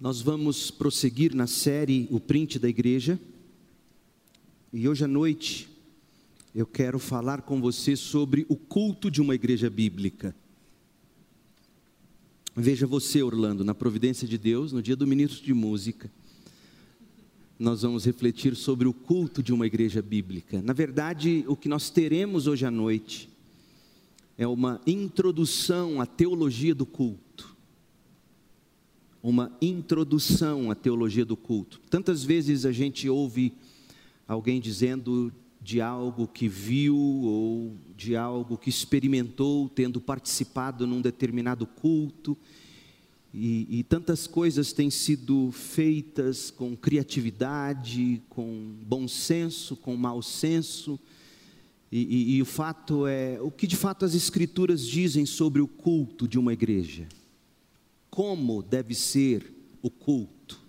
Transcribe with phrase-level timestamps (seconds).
[0.00, 3.18] Nós vamos prosseguir na série O Print da Igreja.
[4.72, 5.68] E hoje à noite
[6.54, 10.32] eu quero falar com você sobre o culto de uma igreja bíblica.
[12.54, 16.08] Veja você, Orlando, na providência de Deus, no dia do ministro de música,
[17.58, 20.62] nós vamos refletir sobre o culto de uma igreja bíblica.
[20.62, 23.28] Na verdade, o que nós teremos hoje à noite
[24.36, 27.57] é uma introdução à teologia do culto
[29.22, 31.80] uma introdução à teologia do culto.
[31.90, 33.52] Tantas vezes a gente ouve
[34.26, 41.66] alguém dizendo de algo que viu ou de algo que experimentou tendo participado num determinado
[41.66, 42.36] culto.
[43.34, 50.98] E, e, tantas coisas têm sido feitas com criatividade, com bom senso, com mau senso.
[51.92, 55.68] E, e, e o fato é, o que de fato as Escrituras dizem sobre o
[55.68, 57.06] culto de uma igreja?
[58.18, 59.48] Como deve ser
[59.80, 60.60] o culto,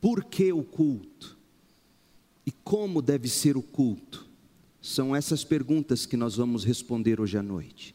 [0.00, 1.36] por que o culto
[2.46, 4.26] e como deve ser o culto.
[4.80, 7.94] São essas perguntas que nós vamos responder hoje à noite.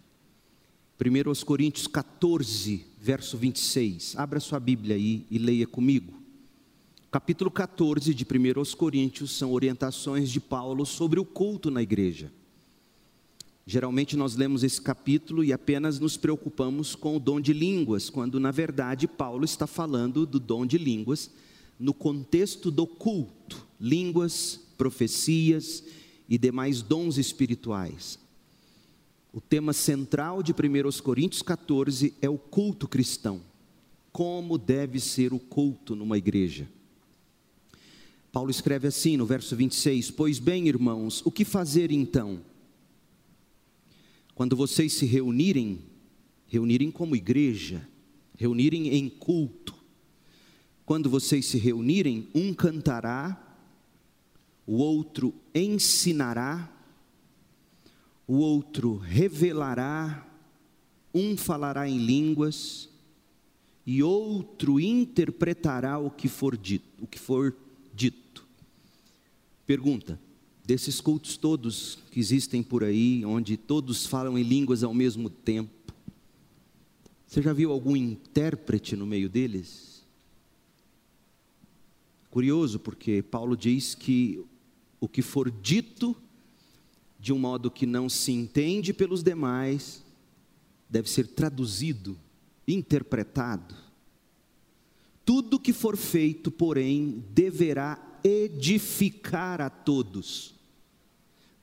[1.03, 4.17] 1 Coríntios 14, verso 26.
[4.17, 6.13] Abra sua Bíblia aí e leia comigo.
[7.09, 12.31] Capítulo 14 de 1 Coríntios são orientações de Paulo sobre o culto na igreja.
[13.65, 18.39] Geralmente nós lemos esse capítulo e apenas nos preocupamos com o dom de línguas, quando
[18.39, 21.31] na verdade Paulo está falando do dom de línguas
[21.79, 25.83] no contexto do culto, línguas, profecias
[26.27, 28.19] e demais dons espirituais.
[29.31, 33.41] O tema central de 1 Coríntios 14 é o culto cristão.
[34.11, 36.69] Como deve ser o culto numa igreja?
[38.31, 42.41] Paulo escreve assim no verso 26: Pois bem, irmãos, o que fazer então?
[44.35, 45.79] Quando vocês se reunirem,
[46.47, 47.87] reunirem como igreja,
[48.37, 49.75] reunirem em culto,
[50.85, 53.39] quando vocês se reunirem, um cantará,
[54.65, 56.71] o outro ensinará,
[58.27, 60.27] o outro revelará,
[61.13, 62.89] um falará em línguas
[63.85, 67.55] e outro interpretará o que for dito, o que for
[67.93, 68.45] dito.
[69.65, 70.19] Pergunta:
[70.65, 75.93] desses cultos todos que existem por aí, onde todos falam em línguas ao mesmo tempo.
[77.27, 80.03] Você já viu algum intérprete no meio deles?
[82.29, 84.43] Curioso, porque Paulo diz que
[84.99, 86.15] o que for dito
[87.19, 90.03] de um modo que não se entende pelos demais,
[90.89, 92.19] deve ser traduzido,
[92.67, 93.73] interpretado.
[95.23, 100.52] Tudo que for feito, porém, deverá edificar a todos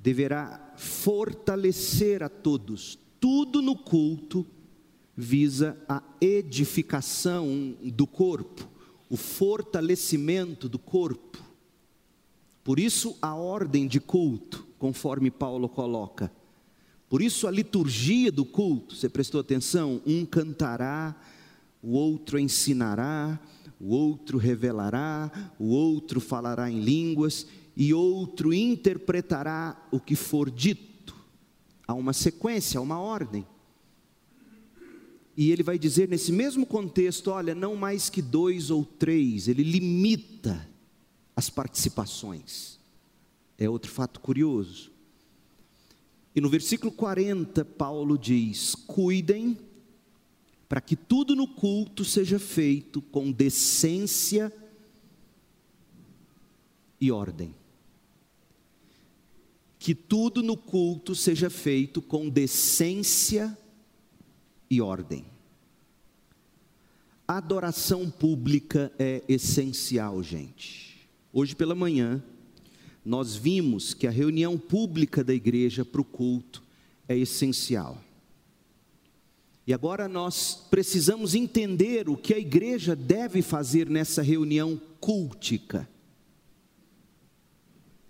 [0.03, 2.99] deverá fortalecer a todos.
[3.21, 4.47] Tudo no culto
[5.17, 8.67] visa a edificação do corpo,
[9.11, 11.39] o fortalecimento do corpo.
[12.65, 16.33] Por isso a ordem de culto, conforme Paulo coloca.
[17.09, 20.01] Por isso a liturgia do culto, você prestou atenção?
[20.07, 21.21] Um cantará,
[21.83, 23.39] o outro ensinará,
[23.81, 27.47] o outro revelará, o outro falará em línguas,
[27.77, 31.15] e outro interpretará o que for dito.
[31.87, 33.47] Há uma sequência, há uma ordem.
[35.37, 39.63] E ele vai dizer nesse mesmo contexto: olha, não mais que dois ou três, ele
[39.63, 40.69] limita
[41.35, 42.79] as participações.
[43.57, 44.91] É outro fato curioso.
[46.35, 49.57] E no versículo 40, Paulo diz: cuidem
[50.69, 54.53] para que tudo no culto seja feito com decência
[57.01, 57.55] e ordem
[59.81, 63.57] que tudo no culto seja feito com decência
[64.71, 65.25] e ordem.
[67.27, 71.09] Adoração pública é essencial, gente.
[71.33, 72.23] Hoje pela manhã,
[73.03, 76.63] nós vimos que a reunião pública da igreja para o culto
[77.09, 78.05] é essencial.
[79.67, 85.89] E agora nós precisamos entender o que a igreja deve fazer nessa reunião cultica.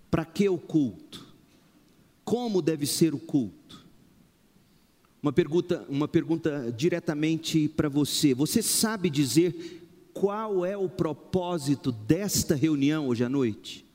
[0.09, 1.30] Para que o culto?
[2.31, 3.85] Como deve ser o culto?
[5.21, 8.33] Uma pergunta, uma pergunta diretamente para você.
[8.33, 13.85] Você sabe dizer qual é o propósito desta reunião hoje à noite?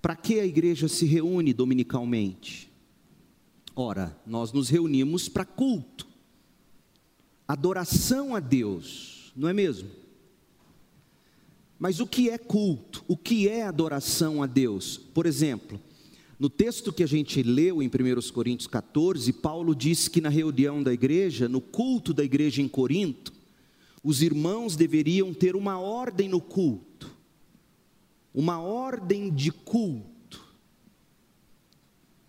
[0.00, 2.72] Para que a igreja se reúne dominicalmente?
[3.76, 6.08] Ora, nós nos reunimos para culto,
[7.46, 9.90] adoração a Deus, não é mesmo?
[11.78, 13.04] Mas o que é culto?
[13.06, 14.96] O que é adoração a Deus?
[14.96, 15.78] Por exemplo,
[16.38, 20.80] no texto que a gente leu em 1 Coríntios 14, Paulo diz que na reunião
[20.82, 23.32] da igreja, no culto da igreja em Corinto,
[24.04, 27.10] os irmãos deveriam ter uma ordem no culto,
[28.32, 30.40] uma ordem de culto,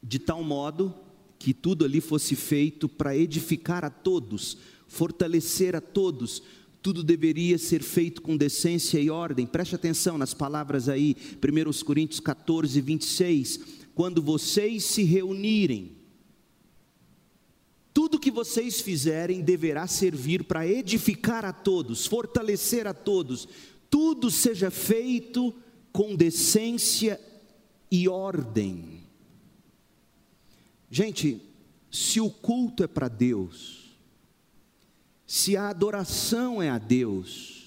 [0.01, 0.91] de tal modo
[1.37, 4.57] que tudo ali fosse feito para edificar a todos,
[4.87, 6.41] fortalecer a todos,
[6.81, 9.45] tudo deveria ser feito com decência e ordem.
[9.45, 13.78] Preste atenção nas palavras aí, 1 Coríntios 14, 26.
[13.99, 15.97] Quando vocês se reunirem,
[17.93, 23.45] tudo que vocês fizerem deverá servir para edificar a todos, fortalecer a todos.
[23.89, 25.53] Tudo seja feito
[25.91, 27.19] com decência
[27.91, 29.03] e ordem.
[30.89, 31.41] Gente,
[31.91, 33.97] se o culto é para Deus,
[35.27, 37.58] se a adoração é a Deus,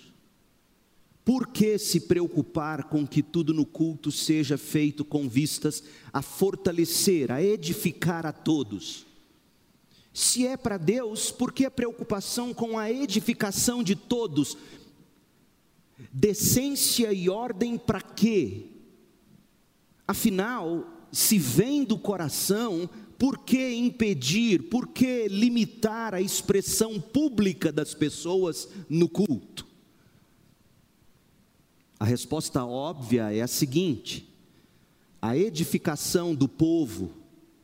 [1.24, 5.82] por que se preocupar com que tudo no culto seja feito com vistas
[6.12, 9.06] a fortalecer, a edificar a todos?
[10.12, 14.58] Se é para Deus, por que a preocupação com a edificação de todos?
[16.12, 18.66] Decência e ordem para quê?
[20.06, 27.94] Afinal, se vem do coração, por que impedir, por que limitar a expressão pública das
[27.94, 29.71] pessoas no culto?
[32.02, 34.28] A resposta óbvia é a seguinte:
[35.20, 37.12] a edificação do povo,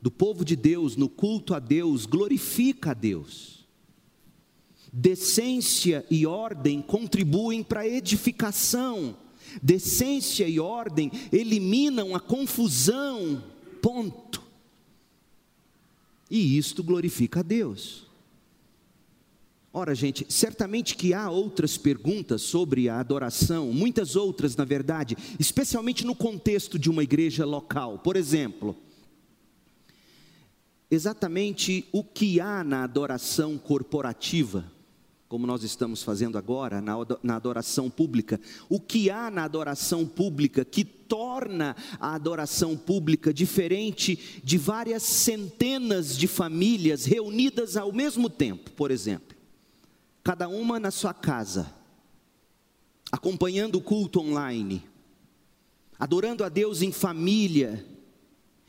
[0.01, 3.67] do povo de Deus no culto a Deus, glorifica a Deus.
[4.93, 9.17] Decência e ordem contribuem para a edificação.
[9.61, 13.43] Decência e ordem eliminam a confusão.
[13.83, 14.41] Ponto.
[16.31, 18.08] E isto glorifica a Deus.
[19.79, 26.05] Ora, gente, certamente que há outras perguntas sobre a adoração, muitas outras, na verdade, especialmente
[26.05, 28.01] no contexto de uma igreja local.
[28.01, 28.75] Por exemplo,
[30.91, 34.65] exatamente o que há na adoração corporativa,
[35.29, 36.83] como nós estamos fazendo agora,
[37.23, 44.41] na adoração pública, o que há na adoração pública que torna a adoração pública diferente
[44.43, 49.38] de várias centenas de famílias reunidas ao mesmo tempo, por exemplo,
[50.29, 51.75] cada uma na sua casa,
[53.11, 54.85] acompanhando o culto online,
[55.99, 57.83] adorando a Deus em família,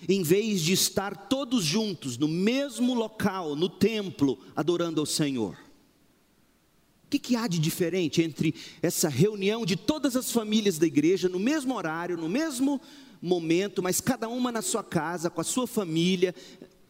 [0.08, 5.58] em vez de estar todos juntos no mesmo local, no templo, adorando ao Senhor.
[7.04, 11.28] O que, que, há de diferente entre essa reunião de todas as famílias da igreja
[11.28, 12.80] no mesmo horário, no mesmo
[13.22, 16.34] momento, mas cada uma na sua casa, com a sua família?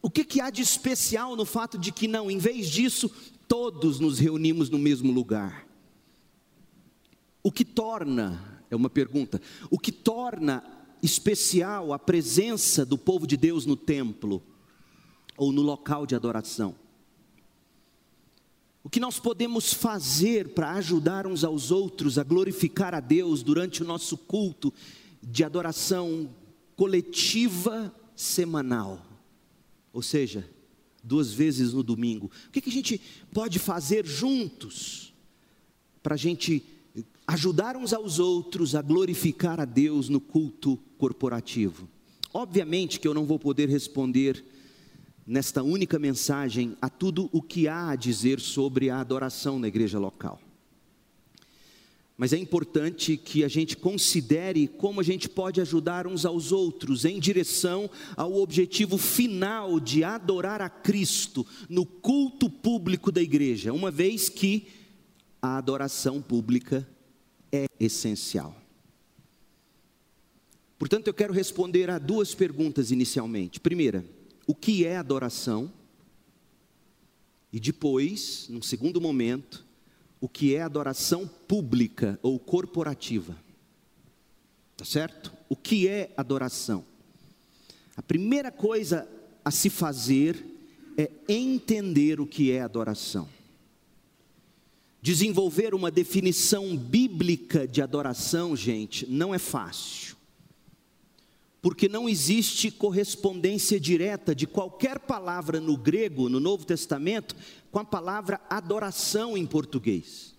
[0.00, 3.10] O que, que há de especial no fato de que não, em vez disso,
[3.50, 5.66] todos nos reunimos no mesmo lugar?
[7.42, 10.62] O que torna, é uma pergunta, o que torna
[11.02, 14.40] especial a presença do povo de Deus no templo
[15.36, 16.76] ou no local de adoração?
[18.84, 23.82] O que nós podemos fazer para ajudar uns aos outros a glorificar a Deus durante
[23.82, 24.72] o nosso culto
[25.20, 26.30] de adoração
[26.76, 29.04] coletiva semanal?
[29.92, 30.48] Ou seja,
[31.02, 32.30] duas vezes no domingo.
[32.48, 33.00] O que, que a gente
[33.32, 35.12] pode fazer juntos
[36.02, 36.62] para a gente
[37.26, 41.88] ajudar uns aos outros a glorificar a Deus no culto corporativo?
[42.32, 44.44] Obviamente que eu não vou poder responder
[45.26, 49.98] nesta única mensagem a tudo o que há a dizer sobre a adoração na igreja
[49.98, 50.40] local.
[52.20, 57.06] Mas é importante que a gente considere como a gente pode ajudar uns aos outros
[57.06, 63.90] em direção ao objetivo final de adorar a Cristo no culto público da igreja, uma
[63.90, 64.66] vez que
[65.40, 66.86] a adoração pública
[67.50, 68.54] é essencial.
[70.78, 73.58] Portanto, eu quero responder a duas perguntas inicialmente.
[73.58, 74.04] Primeira,
[74.46, 75.72] o que é adoração,
[77.50, 79.69] e depois, num segundo momento,
[80.20, 83.36] o que é adoração pública ou corporativa.
[84.76, 85.32] Tá certo?
[85.48, 86.84] O que é adoração?
[87.96, 89.08] A primeira coisa
[89.44, 90.44] a se fazer
[90.96, 93.28] é entender o que é adoração.
[95.02, 100.09] Desenvolver uma definição bíblica de adoração, gente, não é fácil
[101.62, 107.36] porque não existe correspondência direta de qualquer palavra no grego, no Novo Testamento,
[107.70, 110.34] com a palavra adoração em português.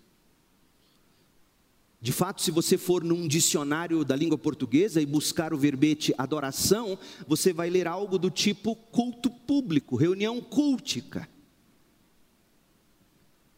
[2.00, 6.98] De fato, se você for num dicionário da língua portuguesa e buscar o verbete adoração,
[7.28, 11.28] você vai ler algo do tipo culto público, reunião cultica.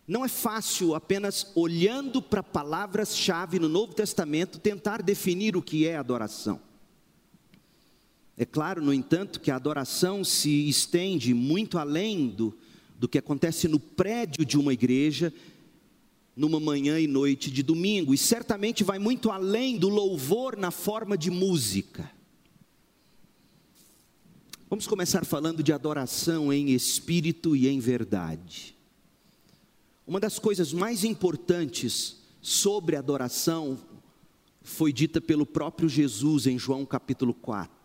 [0.07, 5.97] Não é fácil apenas olhando para palavras-chave no Novo Testamento tentar definir o que é
[5.97, 6.61] adoração.
[8.37, 12.57] É claro, no entanto, que a adoração se estende muito além do,
[12.99, 15.33] do que acontece no prédio de uma igreja
[16.37, 21.17] numa manhã e noite de domingo, e certamente vai muito além do louvor na forma
[21.17, 22.11] de música.
[24.69, 28.75] Vamos começar falando de adoração em espírito e em verdade.
[30.07, 33.79] Uma das coisas mais importantes sobre adoração
[34.61, 37.84] foi dita pelo próprio Jesus em João capítulo 4.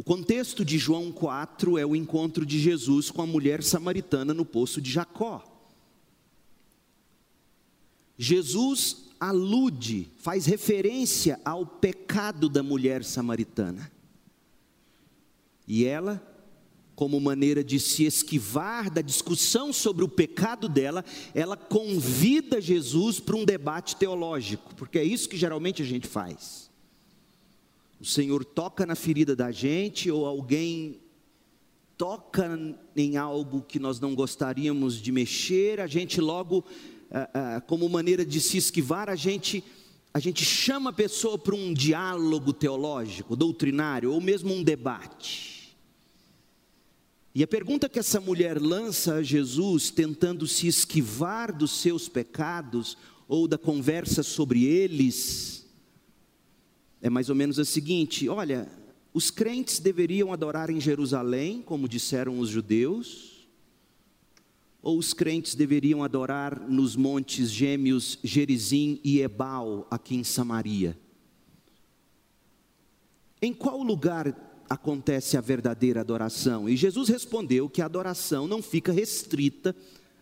[0.00, 4.46] O contexto de João 4 é o encontro de Jesus com a mulher samaritana no
[4.46, 5.44] poço de Jacó.
[8.16, 13.92] Jesus alude, faz referência ao pecado da mulher samaritana.
[15.68, 16.26] E ela,
[16.96, 21.04] como maneira de se esquivar da discussão sobre o pecado dela,
[21.34, 26.69] ela convida Jesus para um debate teológico, porque é isso que geralmente a gente faz.
[28.00, 31.00] O Senhor toca na ferida da gente, ou alguém
[31.98, 32.58] toca
[32.96, 36.64] em algo que nós não gostaríamos de mexer, a gente logo
[37.10, 39.62] ah, ah, como maneira de se esquivar, a gente,
[40.14, 45.76] a gente chama a pessoa para um diálogo teológico, doutrinário, ou mesmo um debate.
[47.34, 52.96] E a pergunta que essa mulher lança a Jesus, tentando se esquivar dos seus pecados,
[53.28, 55.59] ou da conversa sobre eles,
[57.00, 58.68] é mais ou menos a seguinte: olha,
[59.12, 63.48] os crentes deveriam adorar em Jerusalém, como disseram os judeus,
[64.82, 70.98] ou os crentes deveriam adorar nos montes gêmeos Gerizim e Ebal, aqui em Samaria?
[73.42, 76.68] Em qual lugar acontece a verdadeira adoração?
[76.68, 79.74] E Jesus respondeu que a adoração não fica restrita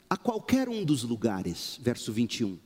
[0.08, 1.78] a qualquer um dos lugares.
[1.82, 2.58] Verso 21.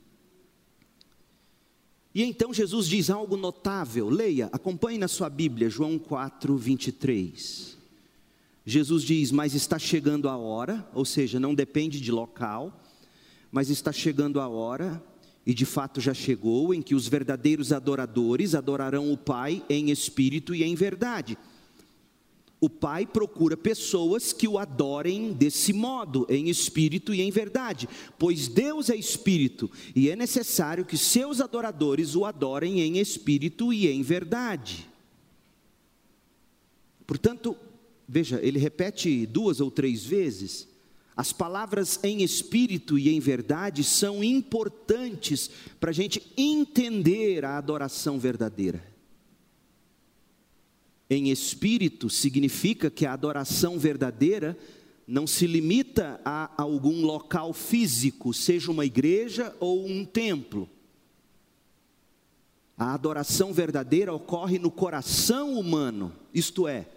[2.13, 7.77] E então Jesus diz algo notável, leia, acompanhe na sua Bíblia, João 4, 23.
[8.65, 12.81] Jesus diz: Mas está chegando a hora, ou seja, não depende de local,
[13.51, 15.03] mas está chegando a hora,
[15.45, 20.53] e de fato já chegou, em que os verdadeiros adoradores adorarão o Pai em espírito
[20.53, 21.37] e em verdade.
[22.63, 28.47] O Pai procura pessoas que o adorem desse modo, em espírito e em verdade, pois
[28.47, 34.01] Deus é espírito e é necessário que seus adoradores o adorem em espírito e em
[34.01, 34.89] verdade.
[37.05, 37.53] Portanto,
[38.07, 40.65] veja, ele repete duas ou três vezes.
[41.17, 45.51] As palavras em espírito e em verdade são importantes
[45.81, 48.92] para a gente entender a adoração verdadeira.
[51.09, 54.57] Em espírito significa que a adoração verdadeira
[55.07, 60.69] não se limita a algum local físico, seja uma igreja ou um templo.
[62.77, 66.87] A adoração verdadeira ocorre no coração humano, isto é,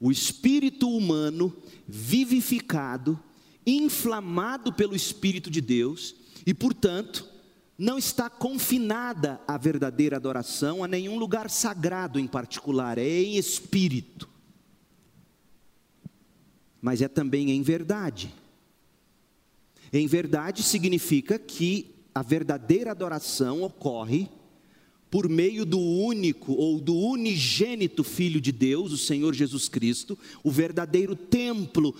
[0.00, 1.54] o espírito humano
[1.86, 3.18] vivificado,
[3.66, 6.14] inflamado pelo Espírito de Deus,
[6.46, 7.28] e portanto,
[7.78, 14.28] não está confinada a verdadeira adoração a nenhum lugar sagrado em particular, é em espírito.
[16.80, 18.34] Mas é também em verdade.
[19.92, 24.28] Em verdade significa que a verdadeira adoração ocorre
[25.10, 30.50] por meio do único ou do unigênito Filho de Deus, o Senhor Jesus Cristo, o
[30.50, 31.94] verdadeiro templo.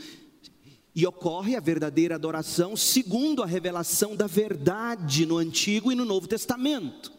[0.97, 6.27] E ocorre a verdadeira adoração segundo a revelação da verdade no Antigo e no Novo
[6.27, 7.13] Testamento.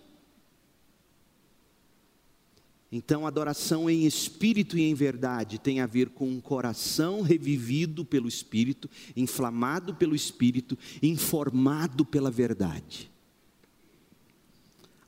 [2.91, 8.27] Então, adoração em espírito e em verdade tem a ver com um coração revivido pelo
[8.27, 13.11] Espírito, inflamado pelo Espírito, informado pela verdade.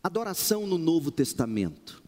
[0.04, 2.04] Adoração no Novo Testamento.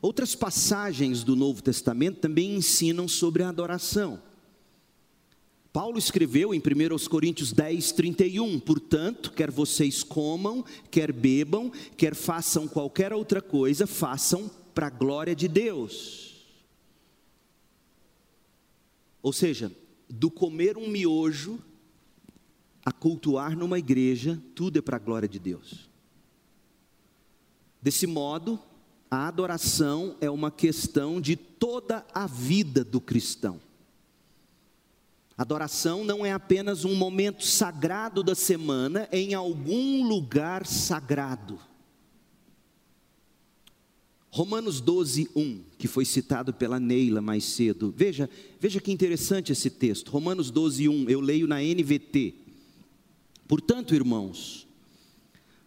[0.00, 4.22] Outras passagens do Novo Testamento também ensinam sobre a adoração.
[5.72, 12.66] Paulo escreveu em 1 Coríntios 10, 31, portanto, quer vocês comam, quer bebam, quer façam
[12.66, 16.44] qualquer outra coisa, façam para a glória de Deus.
[19.22, 19.70] Ou seja,
[20.08, 21.60] do comer um miojo
[22.84, 25.88] a cultuar numa igreja, tudo é para a glória de Deus.
[27.80, 28.58] Desse modo,
[29.08, 33.60] a adoração é uma questão de toda a vida do cristão.
[35.40, 41.58] Adoração não é apenas um momento sagrado da semana em algum lugar sagrado.
[44.28, 47.90] Romanos 12, 1, que foi citado pela Neila mais cedo.
[47.96, 48.28] Veja,
[48.60, 50.10] veja que interessante esse texto.
[50.10, 52.34] Romanos 12, 1, eu leio na NVT.
[53.48, 54.68] Portanto, irmãos,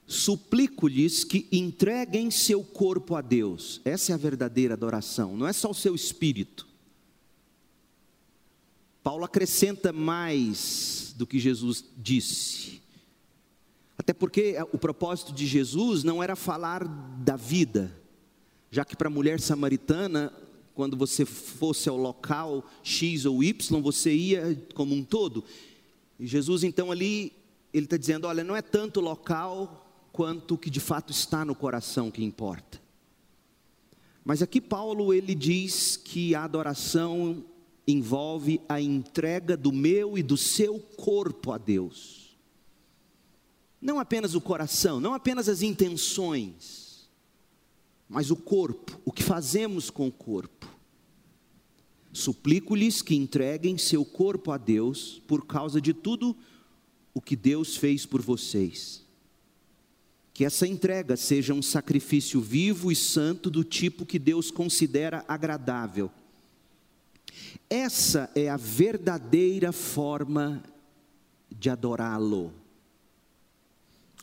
[0.06, 3.82] suplico-lhes que entreguem seu corpo a Deus.
[3.84, 6.72] Essa é a verdadeira adoração, não é só o seu espírito.
[9.04, 12.82] Paulo acrescenta mais do que Jesus disse.
[13.98, 16.86] Até porque o propósito de Jesus não era falar
[17.20, 17.96] da vida,
[18.72, 20.34] já que para a mulher samaritana,
[20.74, 25.44] quando você fosse ao local X ou Y, você ia como um todo.
[26.18, 27.34] E Jesus então ali,
[27.74, 31.44] ele está dizendo: olha, não é tanto o local quanto o que de fato está
[31.44, 32.82] no coração que importa.
[34.24, 37.44] Mas aqui Paulo ele diz que a adoração
[37.88, 42.38] envolve a entrega do meu e do seu corpo a Deus.
[43.82, 47.10] Não apenas o coração, não apenas as intenções,
[48.08, 50.72] mas o corpo, o que fazemos com o corpo.
[52.14, 56.36] Suplico-lhes que entreguem seu corpo a Deus por causa de tudo
[57.14, 59.04] o que Deus fez por vocês.
[60.34, 66.10] Que essa entrega seja um sacrifício vivo e santo do tipo que Deus considera agradável
[67.70, 70.64] essa é a verdadeira forma
[71.50, 72.54] de adorá-lo.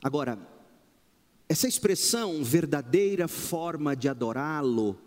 [0.02, 0.38] Agora,
[1.48, 4.98] essa expressão verdadeira forma de adorá-lo,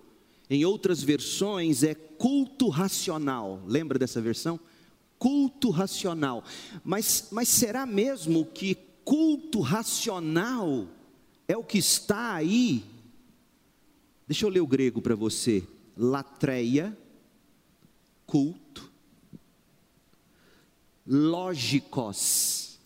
[0.49, 3.61] em outras versões é culto racional.
[3.65, 4.59] Lembra dessa versão?
[5.17, 6.43] Culto racional.
[6.83, 8.75] Mas, mas será mesmo que
[9.05, 10.87] culto racional
[11.47, 12.83] é o que está aí?
[14.27, 15.63] Deixa eu ler o grego para você.
[15.97, 16.97] Latreia
[18.33, 18.91] culto,
[21.05, 22.79] lógicos.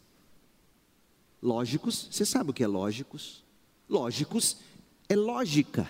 [1.42, 3.46] Lógicos, você sabe o que é lógicos?
[3.88, 4.58] Lógicos
[5.08, 5.89] é lógica,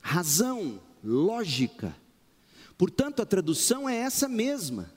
[0.00, 1.96] razão, lógica.
[2.78, 4.94] Portanto, a tradução é essa mesma.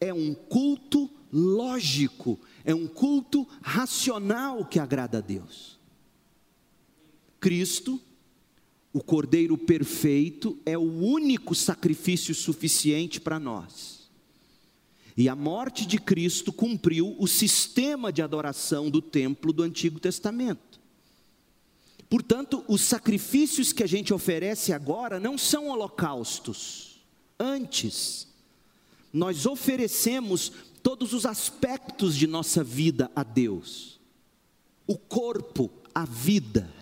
[0.00, 5.78] É um culto lógico, é um culto racional que agrada a Deus.
[7.38, 8.00] Cristo
[8.92, 14.10] o Cordeiro perfeito é o único sacrifício suficiente para nós.
[15.16, 20.80] E a morte de Cristo cumpriu o sistema de adoração do templo do Antigo Testamento.
[22.08, 27.02] Portanto, os sacrifícios que a gente oferece agora não são holocaustos.
[27.38, 28.28] Antes,
[29.10, 33.98] nós oferecemos todos os aspectos de nossa vida a Deus:
[34.86, 36.81] o corpo, a vida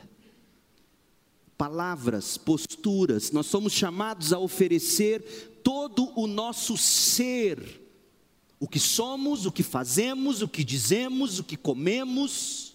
[1.61, 7.87] palavras, posturas, nós somos chamados a oferecer todo o nosso ser,
[8.59, 12.75] o que somos, o que fazemos, o que dizemos, o que comemos,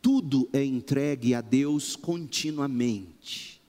[0.00, 3.60] tudo é entregue a Deus continuamente.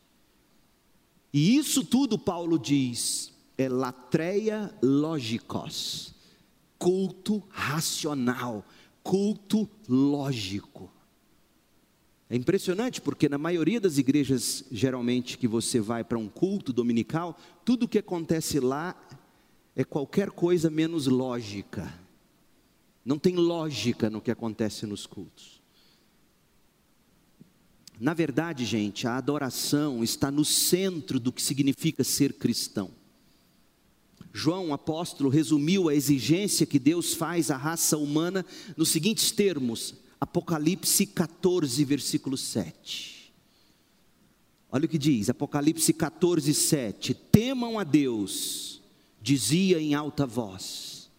[1.34, 6.13] E isso tudo, Paulo diz, é latreia lógicos,
[6.78, 8.63] culto racional,
[9.02, 10.91] culto lógico.
[12.29, 17.39] É impressionante porque na maioria das igrejas, geralmente que você vai para um culto dominical,
[17.63, 18.95] tudo o que acontece lá
[19.75, 21.93] é qualquer coisa menos lógica.
[23.05, 25.61] Não tem lógica no que acontece nos cultos.
[27.99, 32.91] Na verdade, gente, a adoração está no centro do que significa ser cristão.
[34.33, 41.06] João, apóstolo, resumiu a exigência que Deus faz à raça humana nos seguintes termos: Apocalipse
[41.06, 43.34] 14, versículo 7.
[44.71, 47.13] Olha o que diz, Apocalipse 14, 7.
[47.13, 48.82] Temam a Deus,
[49.21, 51.10] dizia em alta voz.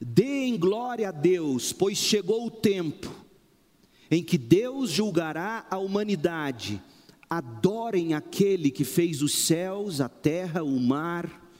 [0.00, 3.12] Deem glória a Deus, pois chegou o tempo
[4.10, 6.80] em que Deus julgará a humanidade.
[7.28, 11.50] Adorem aquele que fez os céus, a terra, o mar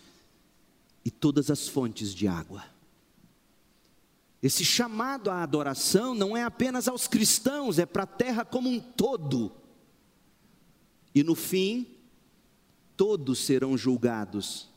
[1.04, 2.64] e todas as fontes de água.
[4.42, 8.78] Esse chamado à adoração não é apenas aos cristãos, é para a terra como um
[8.78, 9.52] todo.
[11.14, 11.86] E no fim,
[12.96, 14.68] todos serão julgados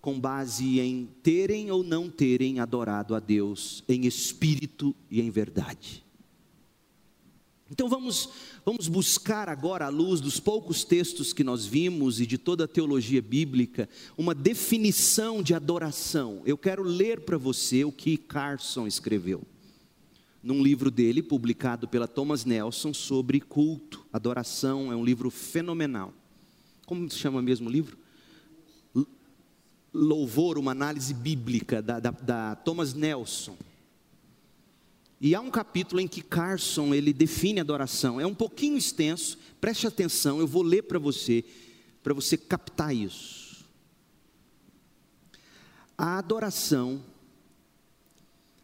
[0.00, 6.04] com base em terem ou não terem adorado a Deus em espírito e em verdade.
[7.70, 8.30] Então vamos,
[8.64, 12.68] vamos buscar agora, à luz dos poucos textos que nós vimos e de toda a
[12.68, 16.42] teologia bíblica, uma definição de adoração.
[16.44, 19.42] Eu quero ler para você o que Carson escreveu,
[20.42, 26.14] num livro dele, publicado pela Thomas Nelson, sobre culto, adoração, é um livro fenomenal.
[26.86, 27.98] Como se chama mesmo o livro?
[29.92, 33.56] Louvor, uma análise bíblica, da, da, da Thomas Nelson.
[35.20, 38.18] E há um capítulo em que Carson ele define adoração.
[38.18, 41.44] É um pouquinho extenso, preste atenção, eu vou ler para você,
[42.02, 43.66] para você captar isso.
[45.98, 47.04] A adoração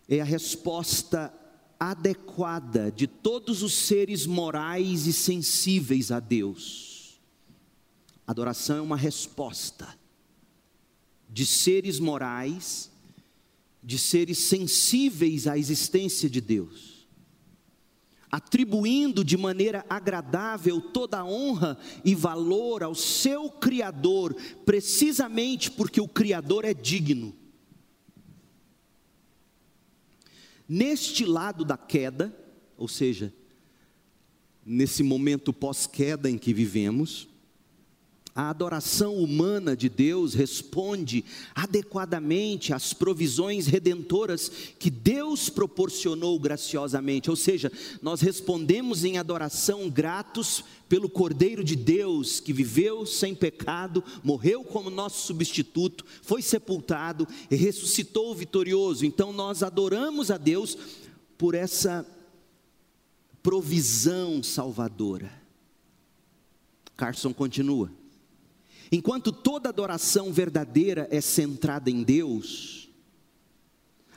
[0.08, 1.30] é a resposta
[1.78, 7.20] adequada de todos os seres morais e sensíveis a Deus.
[8.26, 9.94] Adoração é uma resposta.
[11.28, 12.90] de seres morais,
[13.86, 17.06] de seres sensíveis à existência de Deus,
[18.28, 26.08] atribuindo de maneira agradável toda a honra e valor ao seu Criador, precisamente porque o
[26.08, 27.32] Criador é digno.
[30.68, 32.36] Neste lado da queda,
[32.76, 33.32] ou seja,
[34.64, 37.28] nesse momento pós-queda em que vivemos,
[38.36, 47.30] a adoração humana de Deus responde adequadamente às provisões redentoras que Deus proporcionou graciosamente.
[47.30, 47.72] Ou seja,
[48.02, 54.90] nós respondemos em adoração gratos pelo Cordeiro de Deus que viveu sem pecado, morreu como
[54.90, 59.06] nosso substituto, foi sepultado e ressuscitou vitorioso.
[59.06, 60.76] Então nós adoramos a Deus
[61.38, 62.06] por essa
[63.42, 65.32] provisão salvadora.
[66.98, 67.90] Carson continua.
[68.90, 72.88] Enquanto toda adoração verdadeira é centrada em Deus,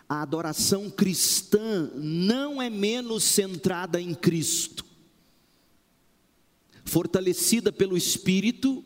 [0.07, 4.85] a adoração cristã não é menos centrada em Cristo.
[6.83, 8.83] Fortalecida pelo Espírito,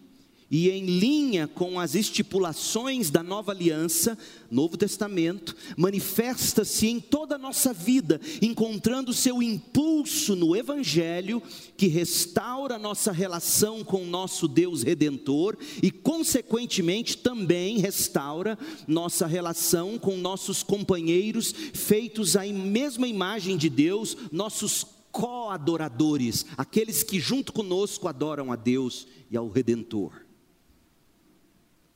[0.54, 4.16] e em linha com as estipulações da nova aliança,
[4.52, 11.42] Novo Testamento, manifesta-se em toda a nossa vida, encontrando seu impulso no Evangelho,
[11.76, 18.56] que restaura nossa relação com nosso Deus redentor e, consequentemente, também restaura
[18.88, 27.20] nossa relação com nossos companheiros, feitos à mesma imagem de Deus, nossos co-adoradores, aqueles que
[27.20, 30.22] junto conosco adoram a Deus e ao Redentor.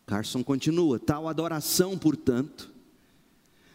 [0.08, 2.72] Carson continua: tal adoração, portanto,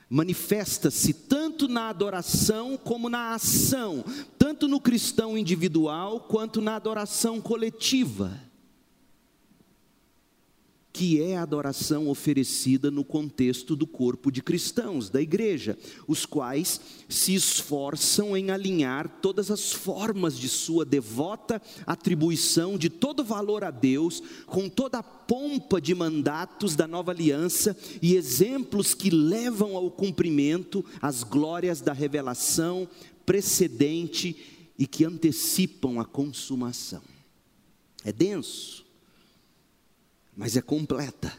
[0.08, 4.04] manifesta-se tanto na adoração como na ação,
[4.36, 8.51] tanto no cristão individual quanto na adoração coletiva
[10.92, 16.80] que é a adoração oferecida no contexto do corpo de cristãos, da igreja, os quais
[17.08, 23.70] se esforçam em alinhar todas as formas de sua devota atribuição de todo valor a
[23.70, 29.90] Deus, com toda a pompa de mandatos da nova aliança e exemplos que levam ao
[29.90, 32.86] cumprimento as glórias da revelação
[33.24, 34.36] precedente
[34.78, 37.02] e que antecipam a consumação.
[38.04, 38.81] É denso
[40.36, 41.36] mas é completa.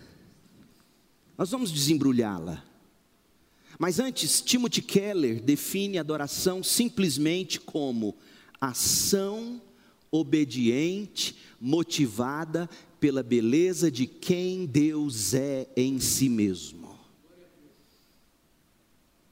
[1.38, 2.64] Nós vamos desembrulhá-la.
[3.80, 8.16] Mas antes, Timothy Keller define adoração simplesmente como
[8.62, 9.62] ação
[10.12, 16.83] obediente, motivada pela beleza de quem Deus é em si mesmo.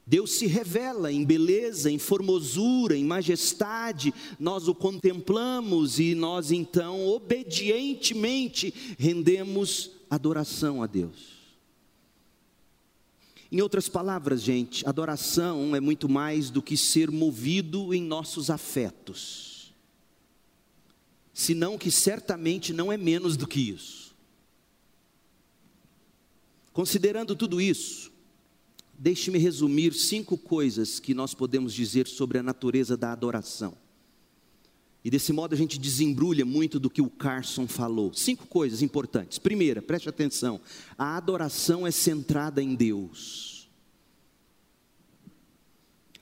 [0.06, 7.06] Deus se revela em beleza, em formosura, em majestade, nós o contemplamos e nós então
[7.06, 11.42] obedientemente rendemos adoração a Deus.
[13.50, 19.72] Em outras palavras, gente, adoração é muito mais do que ser movido em nossos afetos,
[21.32, 24.14] senão que certamente não é menos do que isso.
[26.72, 28.11] Considerando tudo isso,
[29.02, 33.76] Deixe-me resumir cinco coisas que nós podemos dizer sobre a natureza da adoração.
[35.04, 38.14] E desse modo a gente desembrulha muito do que o Carson falou.
[38.14, 39.40] Cinco coisas importantes.
[39.40, 40.60] Primeira, preste atenção:
[40.96, 43.68] a adoração é centrada em Deus.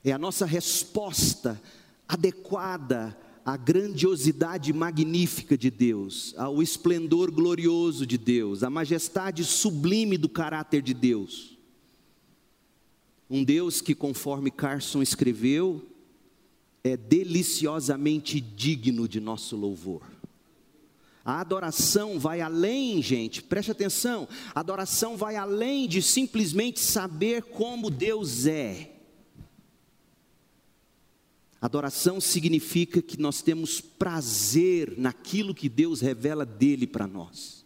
[0.03, 1.61] É a nossa resposta
[2.07, 3.15] adequada
[3.45, 10.81] à grandiosidade magnífica de Deus, ao esplendor glorioso de Deus, à majestade sublime do caráter
[10.81, 11.50] de Deus.
[13.33, 15.89] Um Deus que, conforme Carson escreveu,
[16.83, 20.01] é deliciosamente digno de nosso louvor.
[21.23, 24.27] A adoração vai além, gente, preste atenção.
[24.53, 28.95] A adoração vai além de simplesmente saber como Deus é.
[31.61, 37.60] Adoração significa que nós temos prazer naquilo que Deus revela dele para nós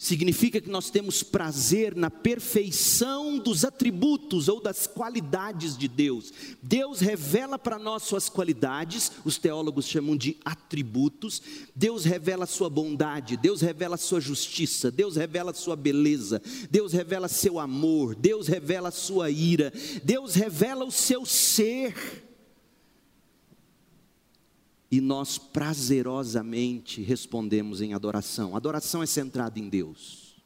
[0.00, 6.32] significa que nós temos prazer na perfeição dos atributos ou das qualidades de Deus.
[6.62, 11.42] Deus revela para nós suas qualidades, os teólogos chamam de atributos.
[11.76, 17.58] Deus revela sua bondade, Deus revela sua justiça, Deus revela sua beleza, Deus revela seu
[17.58, 19.70] amor, Deus revela sua ira,
[20.02, 22.29] Deus revela o seu ser
[24.90, 28.56] e nós prazerosamente respondemos em adoração.
[28.56, 30.42] Adoração é centrada em Deus.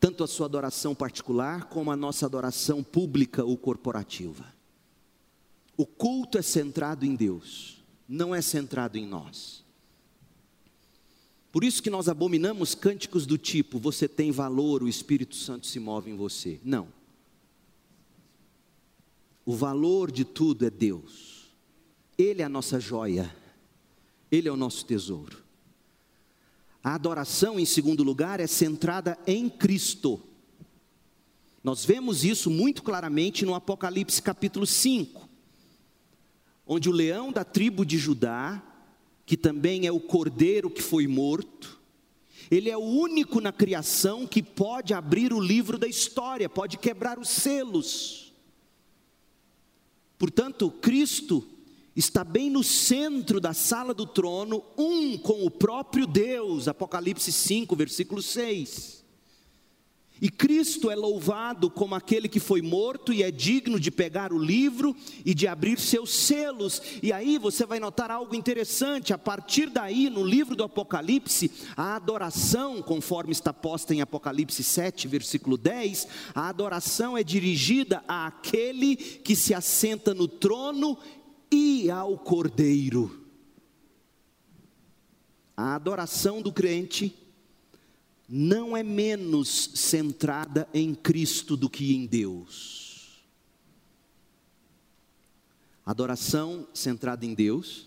[0.00, 4.46] Tanto a sua adoração particular como a nossa adoração pública ou corporativa.
[5.76, 9.62] O culto é centrado em Deus, não é centrado em nós.
[11.52, 15.78] Por isso que nós abominamos cânticos do tipo: você tem valor, o Espírito Santo se
[15.78, 16.60] move em você.
[16.64, 16.88] Não.
[19.44, 21.35] O valor de tudo é Deus.
[22.18, 23.34] Ele é a nossa joia.
[24.30, 25.38] Ele é o nosso tesouro.
[26.82, 30.20] A adoração, em segundo lugar, é centrada em Cristo.
[31.62, 35.28] Nós vemos isso muito claramente no Apocalipse capítulo 5,
[36.66, 38.62] onde o leão da tribo de Judá
[39.26, 41.80] que também é o cordeiro que foi morto.
[42.48, 47.18] Ele é o único na criação que pode abrir o livro da história, pode quebrar
[47.18, 48.32] os selos.
[50.16, 51.44] Portanto, Cristo
[51.96, 57.74] está bem no centro da sala do trono, um com o próprio Deus, Apocalipse 5,
[57.74, 58.96] versículo 6.
[60.20, 64.38] E Cristo é louvado como aquele que foi morto e é digno de pegar o
[64.38, 66.80] livro e de abrir seus selos.
[67.02, 71.96] E aí você vai notar algo interessante, a partir daí, no livro do Apocalipse, a
[71.96, 79.36] adoração, conforme está posta em Apocalipse 7, versículo 10, a adoração é dirigida àquele que
[79.36, 80.96] se assenta no trono
[81.50, 83.24] e ao Cordeiro.
[85.56, 87.14] A adoração do crente
[88.28, 93.24] não é menos centrada em Cristo do que em Deus.
[95.84, 97.86] Adoração centrada em Deus,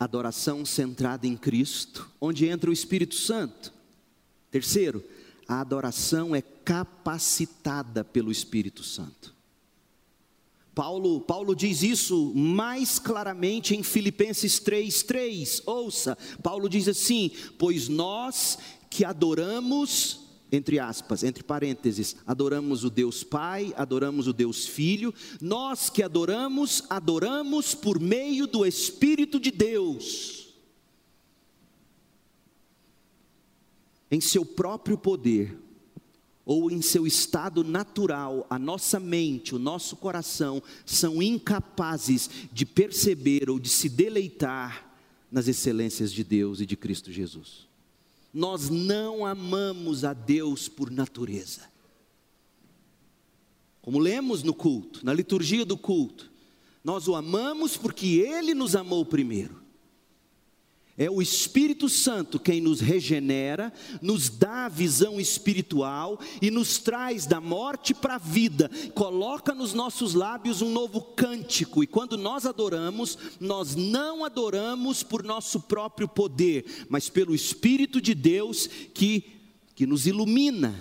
[0.00, 3.72] adoração centrada em Cristo, onde entra o Espírito Santo.
[4.50, 5.04] Terceiro,
[5.46, 9.34] a adoração é capacitada pelo Espírito Santo.
[10.74, 15.62] Paulo, Paulo diz isso mais claramente em Filipenses 3:3.
[15.66, 18.58] Ouça, Paulo diz assim: "Pois nós
[18.88, 25.90] que adoramos, entre aspas, entre parênteses, adoramos o Deus Pai, adoramos o Deus Filho, nós
[25.90, 30.54] que adoramos, adoramos por meio do Espírito de Deus.
[34.10, 35.61] Em seu próprio poder,
[36.44, 43.48] ou em seu estado natural, a nossa mente, o nosso coração são incapazes de perceber
[43.48, 44.92] ou de se deleitar
[45.30, 47.72] nas excelências de Deus e de Cristo Jesus
[48.32, 51.70] nós não amamos a Deus por natureza.
[53.82, 56.30] Como lemos no culto, na liturgia do culto,
[56.82, 59.61] nós o amamos porque ele nos amou primeiro.
[61.02, 67.26] É o Espírito Santo quem nos regenera, nos dá a visão espiritual e nos traz
[67.26, 72.46] da morte para a vida, coloca nos nossos lábios um novo cântico, e quando nós
[72.46, 79.24] adoramos, nós não adoramos por nosso próprio poder, mas pelo Espírito de Deus que,
[79.74, 80.72] que nos ilumina,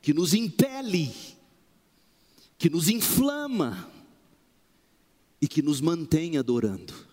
[0.00, 1.14] que nos impele,
[2.58, 3.88] que nos inflama
[5.40, 7.11] e que nos mantém adorando.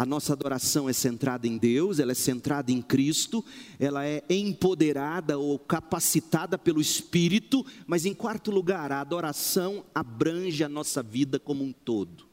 [0.00, 3.44] A nossa adoração é centrada em Deus, ela é centrada em Cristo,
[3.78, 10.70] ela é empoderada ou capacitada pelo Espírito, mas em quarto lugar, a adoração abrange a
[10.70, 12.26] nossa vida como um todo.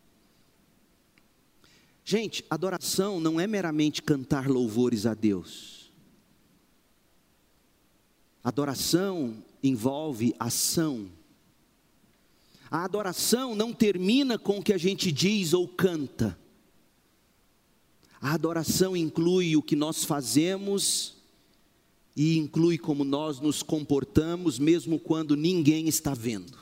[2.06, 5.92] Gente, adoração não é meramente cantar louvores a Deus.
[8.42, 11.10] Adoração envolve ação.
[12.72, 16.47] A adoração não termina com o que a gente diz ou canta.
[18.22, 21.16] A adoração inclui o que nós fazemos
[22.16, 26.58] e inclui como nós nos comportamos, mesmo quando ninguém está vendo.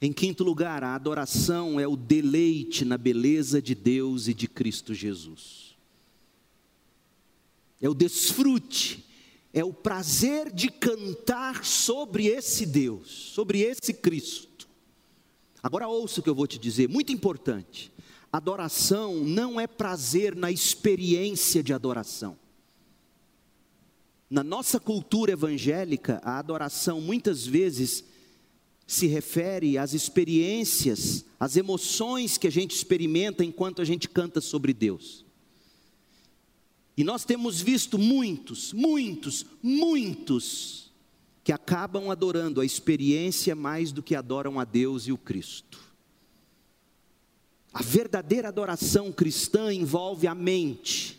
[0.00, 4.94] Em quinto lugar, a adoração é o deleite na beleza de Deus e de Cristo
[4.94, 5.76] Jesus.
[7.80, 9.04] É o desfrute,
[9.52, 14.68] é o prazer de cantar sobre esse Deus, sobre esse Cristo.
[15.62, 17.92] Agora ouça o que eu vou te dizer, muito importante.
[18.32, 22.38] Adoração não é prazer na experiência de adoração.
[24.30, 28.02] Na nossa cultura evangélica, a adoração muitas vezes
[28.86, 34.72] se refere às experiências, às emoções que a gente experimenta enquanto a gente canta sobre
[34.72, 35.26] Deus.
[36.96, 40.90] E nós temos visto muitos, muitos, muitos
[41.44, 45.91] que acabam adorando a experiência mais do que adoram a Deus e o Cristo.
[47.72, 51.18] A verdadeira adoração cristã envolve a mente,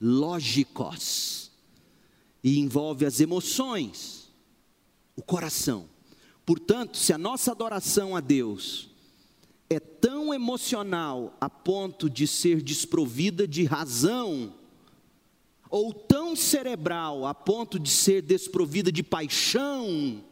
[0.00, 1.50] lógicos,
[2.42, 4.30] e envolve as emoções,
[5.16, 5.88] o coração.
[6.44, 8.88] Portanto, se a nossa adoração a Deus
[9.68, 14.54] é tão emocional a ponto de ser desprovida de razão,
[15.68, 20.22] ou tão cerebral a ponto de ser desprovida de paixão,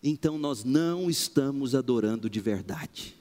[0.00, 3.17] então nós não estamos adorando de verdade.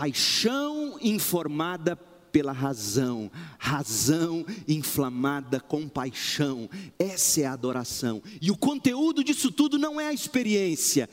[0.00, 6.70] Paixão informada pela razão, razão inflamada com paixão.
[6.98, 8.22] Essa é a adoração.
[8.40, 11.06] E o conteúdo disso tudo não é a experiência,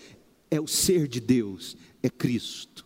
[0.49, 2.85] é o ser de Deus, é Cristo.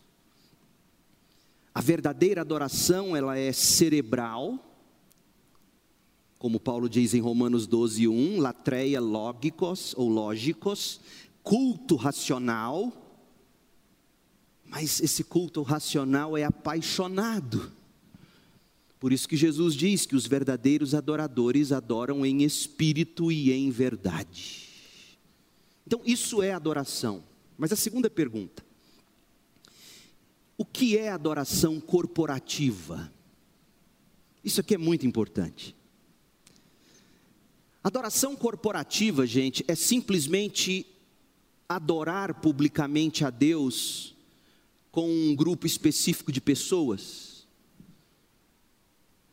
[1.71, 4.57] A verdadeira adoração, ela é cerebral,
[6.39, 10.99] como Paulo diz em Romanos 12, 1, latreia lógicos ou lógicos,
[11.43, 12.91] culto racional,
[14.71, 17.69] mas esse culto racional é apaixonado.
[18.97, 24.69] Por isso que Jesus diz que os verdadeiros adoradores adoram em espírito e em verdade.
[25.85, 27.21] Então, isso é adoração.
[27.57, 28.63] Mas a segunda pergunta:
[30.57, 33.11] o que é adoração corporativa?
[34.41, 35.75] Isso aqui é muito importante.
[37.83, 40.85] Adoração corporativa, gente, é simplesmente
[41.67, 44.15] adorar publicamente a Deus
[44.91, 47.47] com um grupo específico de pessoas.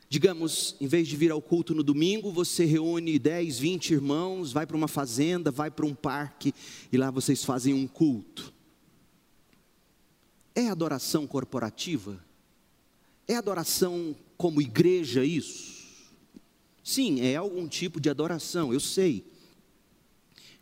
[0.09, 4.67] Digamos, em vez de vir ao culto no domingo, você reúne 10, 20 irmãos, vai
[4.67, 6.55] para uma fazenda, vai para um parque
[6.91, 8.53] e lá vocês fazem um culto.
[10.55, 12.19] É adoração corporativa?
[13.27, 15.77] É adoração como igreja isso?
[16.83, 19.23] Sim, é algum tipo de adoração, eu sei.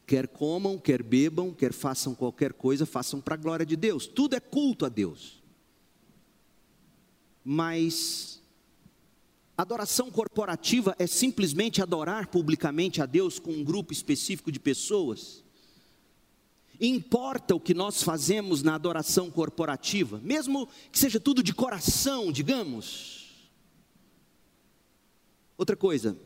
[0.07, 4.07] Quer comam, quer bebam, quer façam qualquer coisa, façam para a glória de Deus.
[4.07, 5.42] Tudo é culto a Deus.
[7.45, 8.37] Mas
[9.57, 15.42] Adoração corporativa é simplesmente adorar publicamente a Deus com um grupo específico de pessoas.
[16.79, 23.49] Importa o que nós fazemos na adoração corporativa, mesmo que seja tudo de coração, digamos.
[25.57, 26.19] Outra coisa,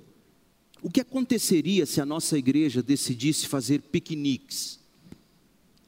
[0.83, 4.79] o que aconteceria se a nossa igreja decidisse fazer piqueniques,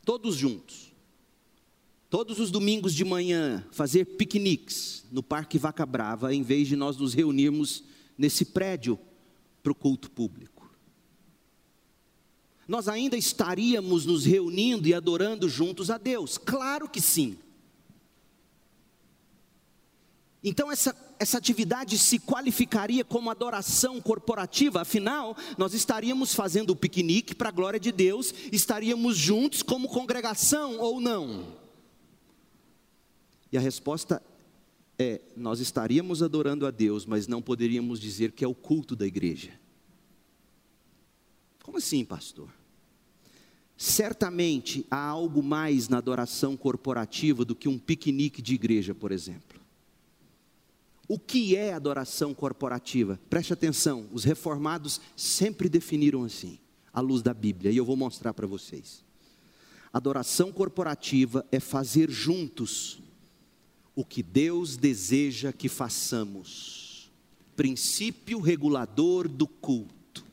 [0.04, 0.92] todos juntos?
[2.12, 6.98] todos os domingos de manhã, fazer piqueniques no Parque Vaca Brava, em vez de nós
[6.98, 7.84] nos reunirmos
[8.18, 8.98] nesse prédio
[9.62, 10.70] para o culto público.
[12.68, 16.36] Nós ainda estaríamos nos reunindo e adorando juntos a Deus?
[16.36, 17.38] Claro que sim.
[20.44, 27.32] Então, essa, essa atividade se qualificaria como adoração corporativa, afinal, nós estaríamos fazendo o piquenique
[27.32, 31.46] para a glória de Deus, estaríamos juntos como congregação ou não?
[33.52, 34.20] E a resposta
[34.98, 39.06] é: nós estaríamos adorando a Deus, mas não poderíamos dizer que é o culto da
[39.06, 39.52] igreja.
[41.62, 42.48] Como assim, pastor?
[43.76, 49.51] Certamente há algo mais na adoração corporativa do que um piquenique de igreja, por exemplo.
[51.12, 53.20] O que é adoração corporativa?
[53.28, 56.58] Preste atenção, os reformados sempre definiram assim,
[56.90, 59.04] à luz da Bíblia, e eu vou mostrar para vocês.
[59.92, 62.98] Adoração corporativa é fazer juntos
[63.94, 67.10] o que Deus deseja que façamos.
[67.54, 70.24] Princípio regulador do culto.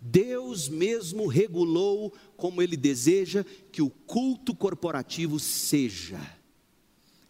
[0.00, 6.20] Deus mesmo regulou como Ele deseja que o culto corporativo seja.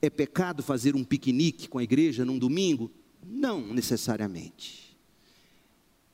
[0.03, 2.91] É pecado fazer um piquenique com a igreja num domingo?
[3.25, 4.97] Não necessariamente.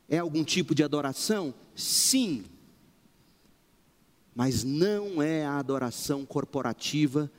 [0.08, 1.54] É algum tipo de adoração?
[1.74, 2.44] Sim.
[4.34, 7.30] Mas não é a adoração corporativa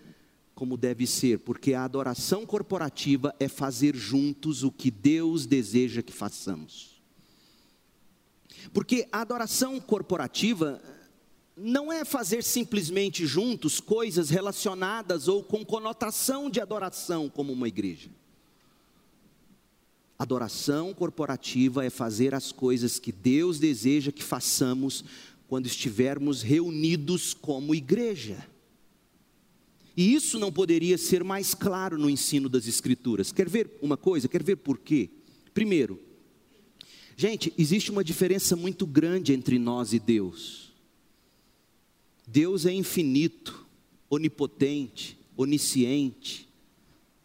[0.58, 6.12] como deve ser, porque a adoração corporativa é fazer juntos o que Deus deseja que
[6.12, 7.00] façamos.
[8.74, 10.82] Porque a adoração corporativa
[11.58, 18.12] não é fazer simplesmente juntos coisas relacionadas ou com conotação de adoração, como uma igreja.
[20.20, 25.04] Adoração corporativa é fazer as coisas que Deus deseja que façamos
[25.48, 28.48] quando estivermos reunidos como igreja.
[29.96, 33.32] E isso não poderia ser mais claro no ensino das Escrituras.
[33.32, 34.28] Quer ver uma coisa?
[34.28, 35.10] Quer ver por quê?
[35.56, 36.00] Primeiro,
[37.16, 40.67] gente, existe uma diferença muito grande entre nós e Deus.
[42.28, 43.66] Deus é infinito,
[44.10, 46.50] onipotente, onisciente.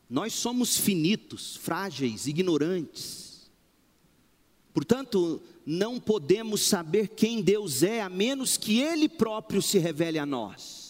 [0.09, 3.51] Nós somos finitos, frágeis, ignorantes.
[4.73, 10.25] Portanto, não podemos saber quem Deus é a menos que Ele próprio se revele a
[10.25, 10.82] nós.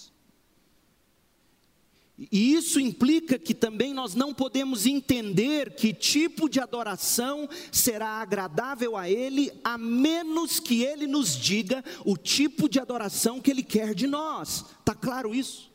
[2.19, 8.97] E isso implica que também nós não podemos entender que tipo de adoração será agradável
[8.97, 13.95] a Ele, a menos que Ele nos diga o tipo de adoração que Ele quer
[13.95, 14.65] de nós.
[14.79, 15.73] Está claro isso?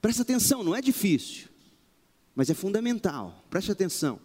[0.00, 1.48] Presta atenção, não é difícil,
[2.34, 3.44] mas é fundamental.
[3.48, 4.20] Preste atenção.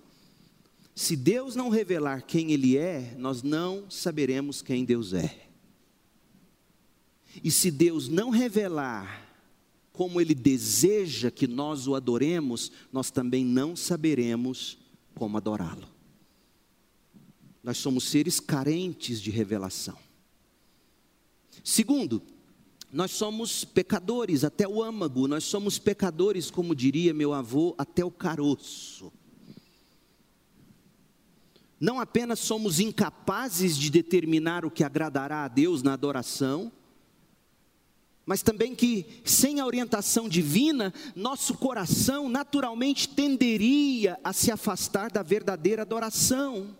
[0.95, 5.47] Se Deus não revelar quem Ele é, nós não saberemos quem Deus é.
[7.43, 9.30] E se Deus não revelar
[9.91, 14.77] como Ele deseja que nós o adoremos, nós também não saberemos
[15.13, 15.87] como adorá-lo.
[17.63, 19.97] Nós somos seres carentes de revelação.
[21.63, 22.21] Segundo,
[22.91, 28.11] nós somos pecadores até o âmago, nós somos pecadores, como diria meu avô, até o
[28.11, 29.11] caroço.
[31.79, 36.71] Não apenas somos incapazes de determinar o que agradará a Deus na adoração,
[38.31, 45.21] mas também que, sem a orientação divina, nosso coração naturalmente tenderia a se afastar da
[45.21, 46.73] verdadeira adoração.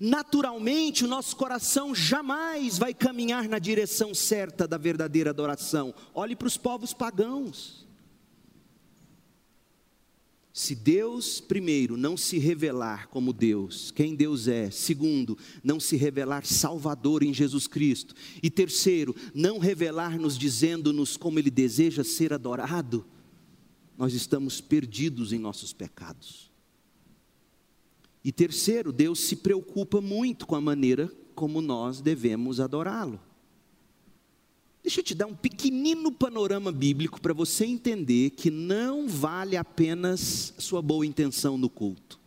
[0.00, 5.92] Naturalmente, o nosso coração jamais vai caminhar na direção certa da verdadeira adoração.
[6.14, 7.84] Olhe para os povos pagãos.
[10.56, 16.46] Se Deus, primeiro, não se revelar como Deus, quem Deus é, segundo, não se revelar
[16.46, 23.04] Salvador em Jesus Cristo, e terceiro, não revelar-nos dizendo-nos como Ele deseja ser adorado,
[23.98, 26.50] nós estamos perdidos em nossos pecados.
[28.24, 33.20] E terceiro, Deus se preocupa muito com a maneira como nós devemos adorá-lo.
[34.86, 40.54] Deixa eu te dar um pequenino panorama bíblico para você entender que não vale apenas
[40.58, 42.20] sua boa intenção no culto.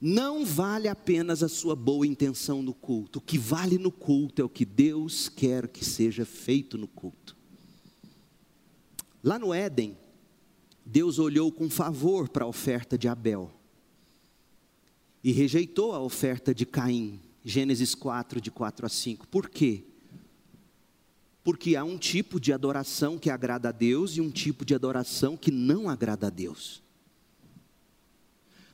[0.00, 3.20] Não vale apenas a sua boa intenção no culto.
[3.20, 7.36] O que vale no culto é o que Deus quer que seja feito no culto.
[9.22, 9.96] Lá no Éden,
[10.84, 13.48] Deus olhou com favor para a oferta de Abel
[15.22, 17.20] e rejeitou a oferta de Caim.
[17.44, 19.28] Gênesis 4, de 4 a 5.
[19.28, 19.93] Por quê?
[21.44, 25.36] Porque há um tipo de adoração que agrada a Deus e um tipo de adoração
[25.36, 26.82] que não agrada a Deus.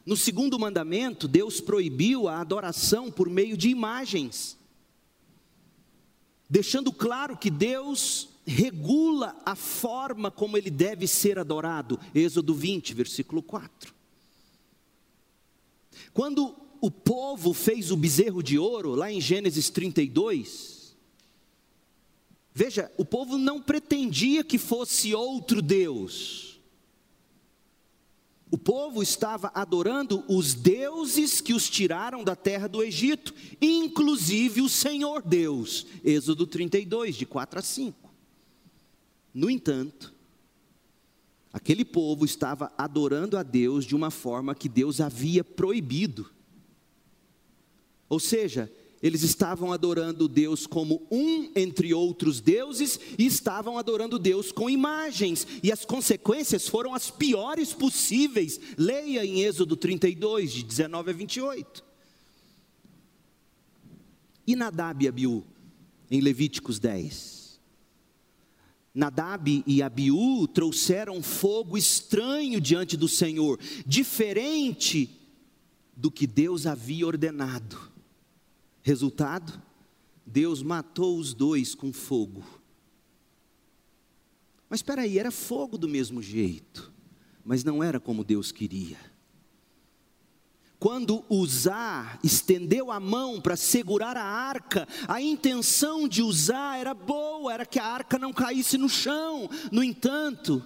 [0.07, 4.57] No segundo mandamento, Deus proibiu a adoração por meio de imagens,
[6.49, 12.01] deixando claro que Deus regula a forma como ele deve ser adorado.
[12.15, 13.93] Êxodo 20, versículo 4.
[16.13, 20.80] Quando o povo fez o bezerro de ouro, lá em Gênesis 32,
[22.53, 26.61] veja, o povo não pretendia que fosse outro Deus.
[28.51, 34.69] O povo estava adorando os deuses que os tiraram da terra do Egito, inclusive o
[34.69, 35.87] Senhor Deus.
[36.05, 38.11] Êxodo 32, de 4 a 5.
[39.33, 40.13] No entanto,
[41.53, 46.31] Aquele povo estava adorando a Deus de uma forma que Deus havia proibido.
[48.09, 48.73] Ou seja,
[49.03, 55.47] eles estavam adorando Deus como um entre outros deuses e estavam adorando Deus com imagens,
[55.63, 58.61] e as consequências foram as piores possíveis.
[58.77, 61.85] Leia em Êxodo 32, de 19 a 28.
[64.47, 65.45] E Nadab e Abiú,
[66.11, 67.59] em Levíticos 10.
[68.95, 75.09] Nadab e Abiú trouxeram fogo estranho diante do Senhor, diferente
[75.97, 77.90] do que Deus havia ordenado.
[78.83, 79.61] Resultado?
[80.25, 82.45] Deus matou os dois com fogo.
[84.69, 86.93] Mas espera aí, era fogo do mesmo jeito,
[87.45, 88.97] mas não era como Deus queria.
[90.79, 97.53] Quando Uzá estendeu a mão para segurar a arca, a intenção de Uzá era boa,
[97.53, 99.51] era que a arca não caísse no chão.
[99.71, 100.65] No entanto,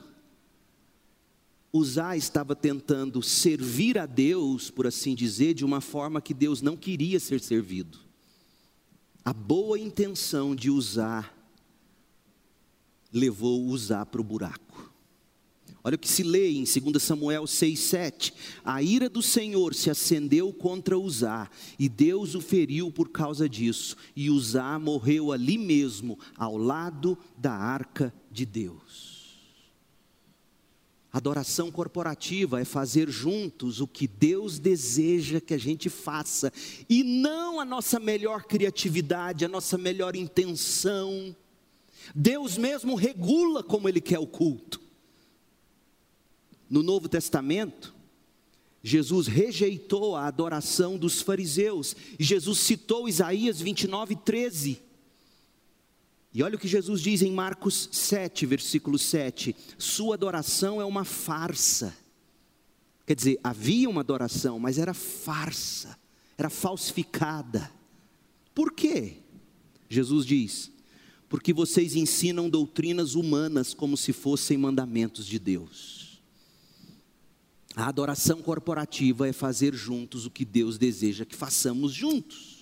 [1.72, 6.76] Uzá estava tentando servir a Deus, por assim dizer, de uma forma que Deus não
[6.76, 8.03] queria ser servido.
[9.24, 11.30] A boa intenção de Uzá
[13.10, 14.92] levou Uzá para o buraco.
[15.82, 18.34] Olha o que se lê em 2 Samuel 6,7.
[18.62, 21.48] A ira do Senhor se acendeu contra Uzá,
[21.78, 27.52] e Deus o feriu por causa disso, e Uzá morreu ali mesmo, ao lado da
[27.52, 29.13] arca de Deus.
[31.14, 36.52] Adoração corporativa é fazer juntos o que Deus deseja que a gente faça,
[36.88, 41.32] e não a nossa melhor criatividade, a nossa melhor intenção.
[42.12, 44.80] Deus mesmo regula como Ele quer o culto.
[46.68, 47.94] No Novo Testamento,
[48.82, 51.94] Jesus rejeitou a adoração dos fariseus.
[52.18, 54.82] E Jesus citou Isaías 29, 13.
[56.34, 61.04] E olha o que Jesus diz em Marcos 7, versículo 7: Sua adoração é uma
[61.04, 61.96] farsa.
[63.06, 65.96] Quer dizer, havia uma adoração, mas era farsa,
[66.36, 67.70] era falsificada.
[68.52, 69.18] Por quê?
[69.88, 70.72] Jesus diz:
[71.28, 76.20] Porque vocês ensinam doutrinas humanas como se fossem mandamentos de Deus.
[77.76, 82.53] A adoração corporativa é fazer juntos o que Deus deseja que façamos juntos.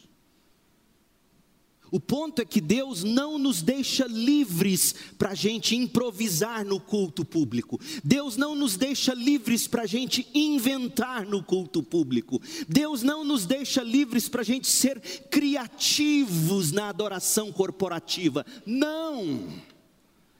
[1.93, 7.23] O ponto é que Deus não nos deixa livres para a gente improvisar no culto
[7.23, 7.79] público.
[8.03, 12.41] Deus não nos deixa livres para a gente inventar no culto público.
[12.67, 14.99] Deus não nos deixa livres para a gente ser
[15.31, 18.47] criativos na adoração corporativa.
[18.65, 19.53] Não!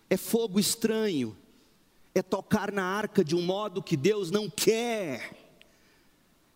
[0.09, 1.37] É fogo estranho.
[2.15, 5.37] É tocar na arca de um modo que Deus não quer.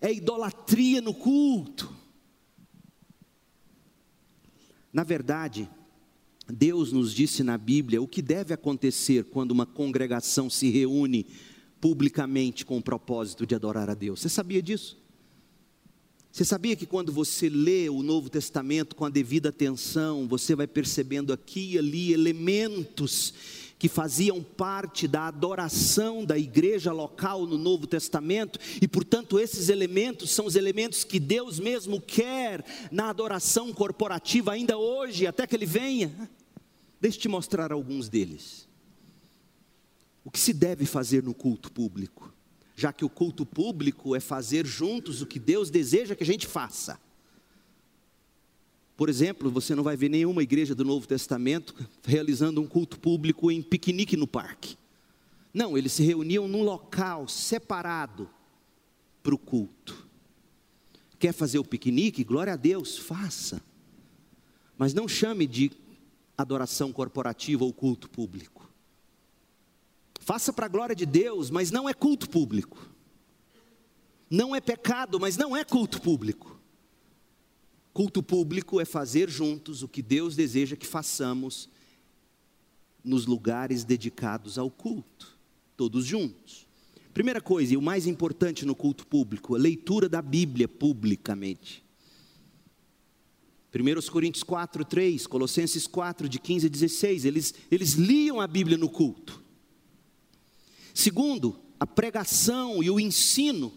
[0.01, 1.96] É idolatria no culto.
[4.97, 5.69] Na verdade,
[6.49, 11.27] Deus nos disse na Bíblia o que deve acontecer quando uma congregação se reúne
[11.79, 14.21] publicamente com o propósito de adorar a Deus.
[14.21, 14.97] Você sabia disso?
[16.33, 20.67] Você sabia que quando você lê o Novo Testamento com a devida atenção, você vai
[20.67, 23.35] percebendo aqui e ali elementos
[23.79, 30.31] que faziam parte da adoração da igreja local no Novo Testamento, e portanto esses elementos
[30.31, 35.67] são os elementos que Deus mesmo quer na adoração corporativa ainda hoje, até que Ele
[35.67, 36.31] venha.
[37.01, 38.67] Deixa eu te mostrar alguns deles.
[40.25, 42.35] O que se deve fazer no culto público?
[42.75, 46.47] Já que o culto público é fazer juntos o que Deus deseja que a gente
[46.47, 46.99] faça.
[48.97, 51.75] Por exemplo, você não vai ver nenhuma igreja do Novo Testamento
[52.05, 54.77] realizando um culto público em piquenique no parque.
[55.53, 58.29] Não, eles se reuniam num local separado
[59.23, 60.07] para o culto.
[61.19, 62.25] Quer fazer o piquenique?
[62.25, 63.63] Glória a Deus, faça.
[64.79, 65.71] Mas não chame de
[66.37, 68.71] adoração corporativa ou culto público.
[70.21, 72.79] Faça para a glória de Deus, mas não é culto público.
[74.29, 76.56] Não é pecado, mas não é culto público.
[77.97, 81.67] Culto público é fazer juntos o que Deus deseja que façamos
[83.03, 85.35] nos lugares dedicados ao culto,
[85.79, 86.67] todos juntos.
[87.15, 91.83] Primeira coisa, e o mais importante no culto público, a leitura da Bíblia publicamente.
[93.75, 98.77] 1 Coríntios 4, 3, Colossenses 4, de 15 a 16, eles, eles liam a Bíblia
[98.77, 99.43] no culto.
[100.93, 103.73] Segundo, a pregação e o ensino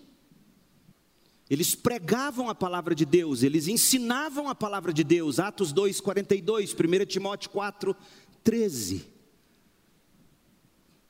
[1.50, 5.40] eles pregavam a palavra de Deus, eles ensinavam a palavra de Deus.
[5.40, 7.96] Atos 2, 42, 1 Timóteo 4,
[8.44, 9.06] 13.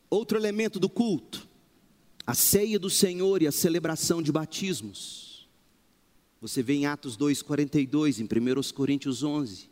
[0.09, 1.47] Outro elemento do culto,
[2.25, 5.49] a ceia do Senhor e a celebração de batismos.
[6.41, 9.68] Você vê em Atos 2, 42, em 1 Coríntios 11.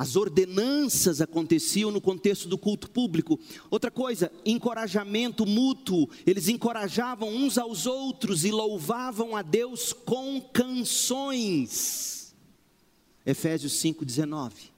[0.00, 3.38] As ordenanças aconteciam no contexto do culto público.
[3.70, 6.08] Outra coisa, encorajamento mútuo.
[6.26, 12.34] Eles encorajavam uns aos outros e louvavam a Deus com canções.
[13.26, 14.72] Efésios 5:19.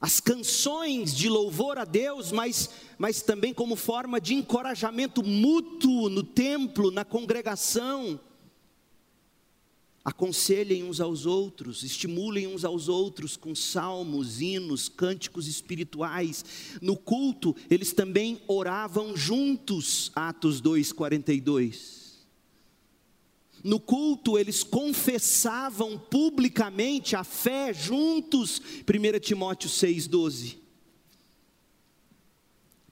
[0.00, 6.22] As canções de louvor a Deus, mas, mas também como forma de encorajamento mútuo no
[6.22, 8.20] templo, na congregação
[10.04, 16.44] aconselhem uns aos outros, estimulem uns aos outros com salmos, hinos, cânticos espirituais.
[16.80, 22.00] No culto, eles também oravam juntos, Atos 2:42.
[23.62, 30.59] No culto, eles confessavam publicamente a fé juntos, 1 Timóteo 6,12.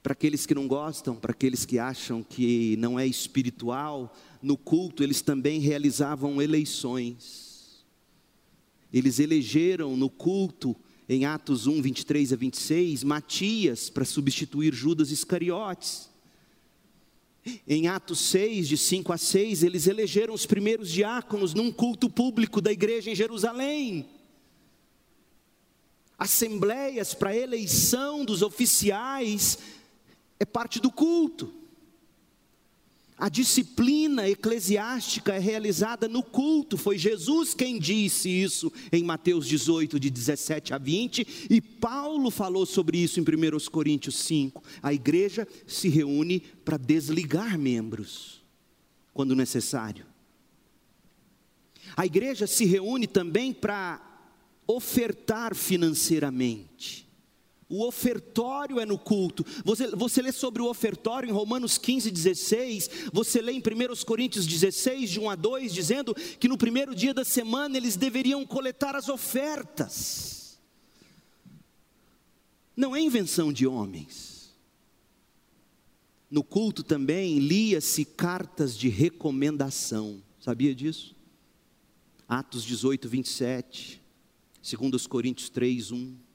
[0.01, 5.03] Para aqueles que não gostam, para aqueles que acham que não é espiritual, no culto,
[5.03, 7.85] eles também realizavam eleições.
[8.91, 10.75] Eles elegeram no culto,
[11.07, 16.09] em Atos 1, 23 a 26, Matias para substituir Judas Iscariotes.
[17.67, 22.61] Em Atos 6, de 5 a 6, eles elegeram os primeiros diáconos num culto público
[22.61, 24.07] da igreja em Jerusalém.
[26.17, 29.57] Assembleias para eleição dos oficiais
[30.39, 31.53] é parte do culto.
[33.17, 39.99] A disciplina eclesiástica é realizada no culto, foi Jesus quem disse isso em Mateus 18,
[39.99, 44.63] de 17 a 20, e Paulo falou sobre isso em 1 Coríntios 5.
[44.81, 48.41] A igreja se reúne para desligar membros,
[49.13, 50.05] quando necessário.
[51.97, 54.01] A igreja se reúne também para
[54.65, 57.08] ofertar financeiramente.
[57.69, 59.45] O ofertório é no culto.
[59.63, 62.89] Você, você lê sobre o ofertório em Romanos 15, 16.
[63.13, 67.13] Você lê em 1 Coríntios 16, de 1 a 2, dizendo que no primeiro dia
[67.13, 70.59] da semana eles deveriam coletar as ofertas.
[72.75, 74.51] Não é invenção de homens.
[76.31, 80.23] No culto também lia-se cartas de recomendação.
[80.39, 81.15] Sabia disso?
[82.27, 84.01] Atos 18, 27.
[84.63, 86.28] 2 Coríntios 3, 1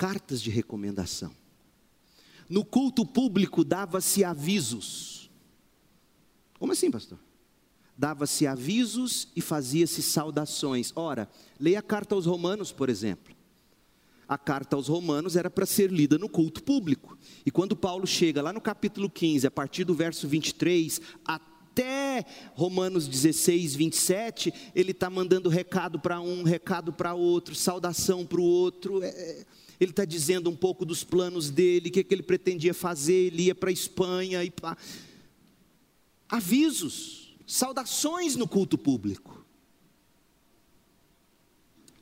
[0.00, 1.30] cartas de recomendação.
[2.48, 5.30] No culto público dava-se avisos.
[6.58, 7.18] Como assim, pastor?
[8.00, 10.90] dava-se avisos e fazia-se saudações.
[10.96, 11.28] Ora,
[11.60, 13.36] leia a carta aos Romanos, por exemplo.
[14.26, 17.18] A carta aos Romanos era para ser lida no culto público.
[17.44, 22.24] E quando Paulo chega lá no capítulo 15, a partir do verso 23 até
[22.54, 28.44] Romanos 16, 27, ele está mandando recado para um, recado para outro, saudação para o
[28.44, 29.02] outro.
[29.02, 29.46] É, é,
[29.80, 33.28] ele está dizendo um pouco dos planos dele, o que, que ele pretendia fazer.
[33.28, 34.76] Ele ia para a Espanha e para.
[36.28, 39.40] Avisos, saudações no culto público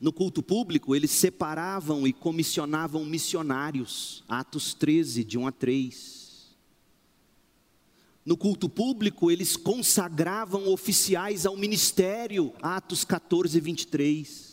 [0.01, 6.57] no culto público, eles separavam e comissionavam missionários, Atos 13, de 1 a 3.
[8.25, 14.48] No culto público, eles consagravam oficiais ao ministério, Atos 14, 23.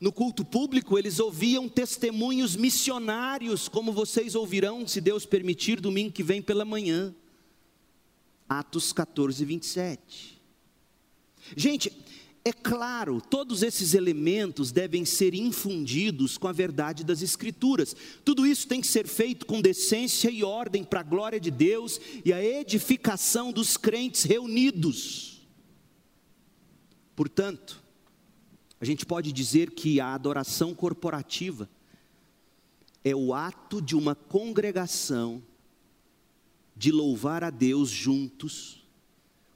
[0.00, 6.22] No culto público, eles ouviam testemunhos missionários, como vocês ouvirão, se Deus permitir, domingo que
[6.22, 7.14] vem pela manhã.
[8.48, 10.40] Atos 14, 27.
[11.56, 11.92] Gente,
[12.44, 17.96] é claro, todos esses elementos devem ser infundidos com a verdade das Escrituras.
[18.24, 22.00] Tudo isso tem que ser feito com decência e ordem para a glória de Deus
[22.24, 25.40] e a edificação dos crentes reunidos.
[27.16, 27.82] Portanto,
[28.80, 31.68] a gente pode dizer que a adoração corporativa
[33.02, 35.42] é o ato de uma congregação
[36.76, 38.82] de louvar a Deus juntos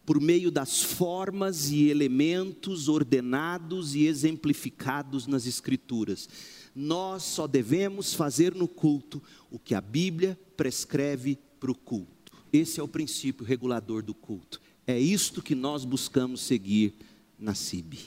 [0.06, 6.28] por meio das formas e elementos ordenados e exemplificados nas Escrituras.
[6.74, 12.32] Nós só devemos fazer no culto o que a Bíblia prescreve para o culto.
[12.52, 14.60] Esse é o princípio regulador do culto.
[14.86, 16.94] É isto que nós buscamos seguir
[17.38, 17.98] na CIB.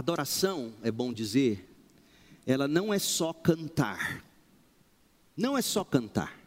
[0.00, 1.68] Adoração, é bom dizer,
[2.46, 4.24] ela não é só cantar.
[5.36, 6.40] Não é só cantar.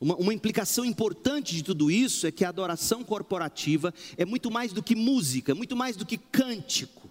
[0.00, 4.72] Uma, uma, implicação importante de tudo isso é que a adoração corporativa é muito mais
[4.72, 7.08] do que música, muito mais do que cântico.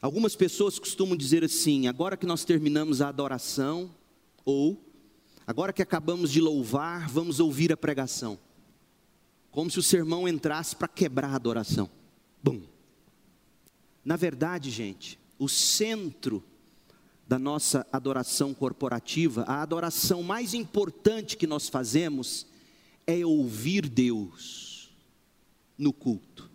[0.00, 3.94] Algumas pessoas costumam dizer assim: agora que nós terminamos a adoração,
[4.42, 4.82] ou
[5.46, 8.38] agora que acabamos de louvar, vamos ouvir a pregação.
[9.50, 11.90] Como se o sermão entrasse para quebrar a adoração.
[12.42, 12.74] Bum.
[14.06, 16.40] Na verdade, gente, o centro
[17.26, 22.46] da nossa adoração corporativa, a adoração mais importante que nós fazemos
[23.04, 24.94] é ouvir Deus
[25.76, 26.48] no culto.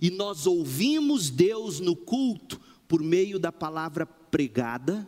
[0.00, 5.04] E nós ouvimos Deus no culto por meio da palavra pregada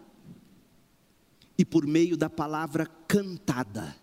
[1.57, 3.97] e por meio da palavra cantada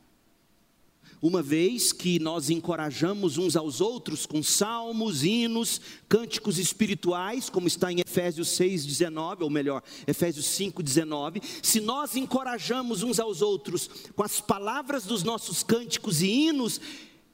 [1.21, 7.91] uma vez que nós encorajamos uns aos outros com salmos, hinos, cânticos espirituais, como está
[7.91, 14.39] em Efésios 6:19, ou melhor, Efésios 5:19, se nós encorajamos uns aos outros com as
[14.39, 16.79] palavras dos nossos cânticos e hinos,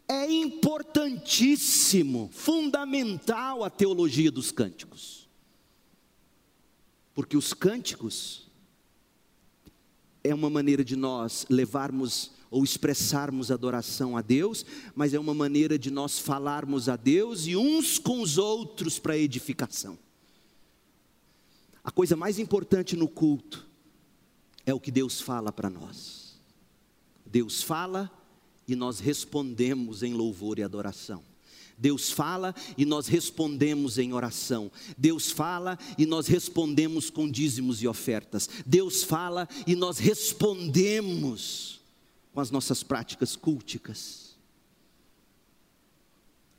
[0.08, 5.28] é importantíssimo, fundamental a teologia dos cânticos.
[7.14, 8.44] Porque os cânticos
[10.24, 15.78] é uma maneira de nós levarmos ou expressarmos adoração a Deus, mas é uma maneira
[15.78, 19.97] de nós falarmos a Deus e uns com os outros para edificação.
[21.84, 23.68] A coisa mais importante no culto
[24.68, 26.39] é o que Deus fala para nós.
[27.26, 28.12] Deus fala
[28.68, 31.24] e nós respondemos em louvor e adoração.
[31.76, 34.72] Deus fala e nós respondemos em oração.
[34.95, 38.47] Deus fala e nós respondemos com dízimos e ofertas.
[38.64, 41.83] Deus fala e nós respondemos
[42.34, 44.36] com as nossas práticas culticas.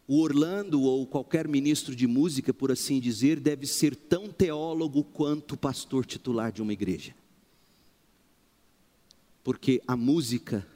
[0.06, 5.56] O Orlando ou qualquer ministro de música, por assim dizer, deve ser tão teólogo quanto
[5.56, 7.14] pastor titular de uma igreja.
[9.42, 10.66] Porque a música,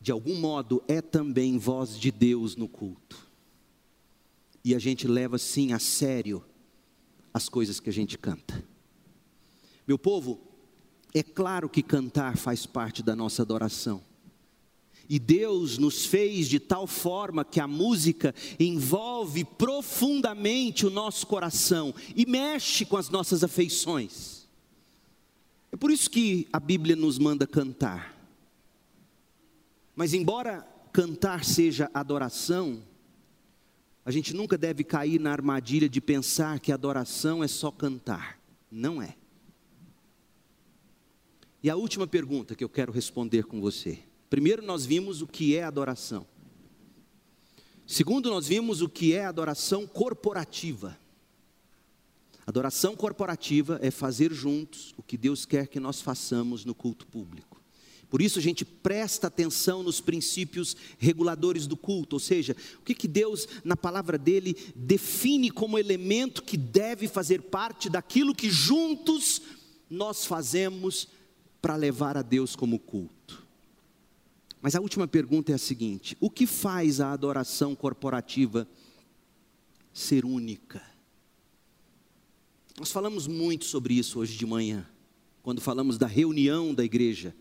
[0.00, 3.28] de algum modo, é também voz de Deus no culto.
[4.64, 6.42] E a gente leva sim a sério
[7.32, 8.64] as coisas que a gente canta.
[9.86, 10.40] Meu povo,
[11.14, 14.02] é claro que cantar faz parte da nossa adoração.
[15.08, 21.94] E Deus nos fez de tal forma que a música envolve profundamente o nosso coração
[22.16, 24.48] e mexe com as nossas afeições.
[25.70, 28.16] É por isso que a Bíblia nos manda cantar.
[29.94, 32.82] Mas, embora cantar seja adoração,
[34.04, 38.38] a gente nunca deve cair na armadilha de pensar que adoração é só cantar.
[38.70, 39.16] Não é.
[41.64, 43.98] E a última pergunta que eu quero responder com você.
[44.28, 46.26] Primeiro, nós vimos o que é adoração.
[47.86, 50.98] Segundo, nós vimos o que é adoração corporativa.
[52.46, 57.58] Adoração corporativa é fazer juntos o que Deus quer que nós façamos no culto público.
[58.10, 62.94] Por isso a gente presta atenção nos princípios reguladores do culto, ou seja, o que,
[62.94, 69.40] que Deus, na palavra dele, define como elemento que deve fazer parte daquilo que juntos
[69.88, 71.08] nós fazemos
[71.64, 73.42] para levar a Deus como culto.
[74.60, 78.68] Mas a última pergunta é a seguinte: o que faz a adoração corporativa
[79.90, 80.82] ser única?
[82.78, 84.86] Nós falamos muito sobre isso hoje de manhã,
[85.42, 87.34] quando falamos da reunião da igreja.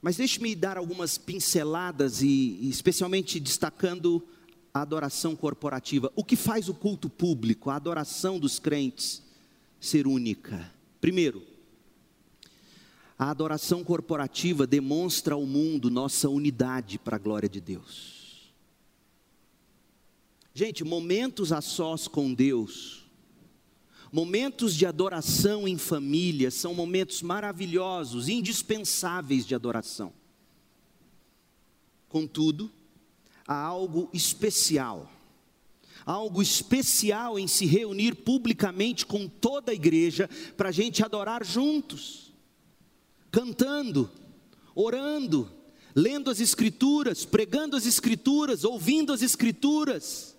[0.00, 4.26] Mas deixe-me dar algumas pinceladas e, especialmente destacando
[4.72, 6.10] a adoração corporativa.
[6.16, 9.22] O que faz o culto público, a adoração dos crentes
[9.78, 10.72] ser única?
[11.02, 11.51] Primeiro,
[13.22, 18.52] a adoração corporativa demonstra ao mundo nossa unidade para a glória de Deus.
[20.54, 23.02] Gente, momentos a sós com Deus
[24.12, 30.12] Momentos de adoração em família são momentos maravilhosos, indispensáveis de adoração.
[32.10, 32.70] Contudo,
[33.48, 35.10] há algo especial,
[36.04, 42.31] algo especial em se reunir publicamente com toda a igreja para a gente adorar juntos,
[43.32, 44.10] cantando,
[44.74, 45.50] orando,
[45.94, 50.36] lendo as Escrituras, pregando as Escrituras, ouvindo as Escrituras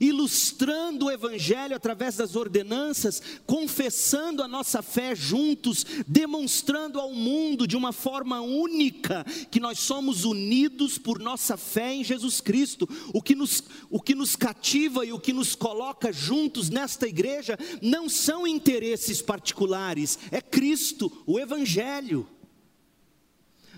[0.00, 7.76] ilustrando o Evangelho através das ordenanças, confessando a nossa fé juntos, demonstrando ao mundo de
[7.76, 12.88] uma forma única que nós somos unidos por nossa fé em Jesus Cristo.
[13.12, 17.58] O que nos, o que nos cativa e o que nos coloca juntos nesta igreja
[17.80, 22.28] não são interesses particulares, é Cristo, o Evangelho.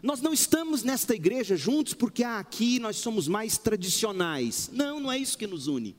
[0.02, 4.68] Nós não estamos nesta igreja juntos porque ah, aqui nós somos mais tradicionais.
[4.70, 5.96] Não, não é isso que nos une.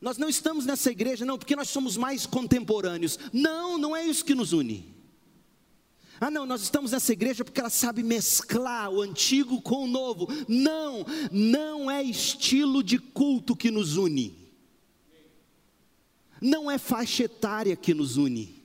[0.00, 3.18] Nós não estamos nessa igreja, não, porque nós somos mais contemporâneos.
[3.32, 4.94] Não, não é isso que nos une.
[6.20, 10.28] Ah, não, nós estamos nessa igreja porque ela sabe mesclar o antigo com o novo.
[10.48, 14.34] Não, não é estilo de culto que nos une.
[16.40, 18.55] Não é faixa etária que nos une.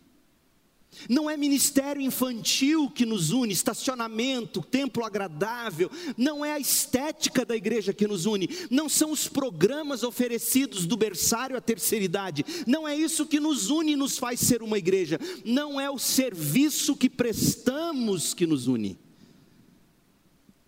[1.10, 7.56] Não é ministério infantil que nos une, estacionamento, templo agradável, não é a estética da
[7.56, 12.88] igreja que nos une, não são os programas oferecidos do berçário à terceira idade, não
[12.88, 16.96] é isso que nos une e nos faz ser uma igreja, não é o serviço
[16.96, 19.00] que prestamos que nos une.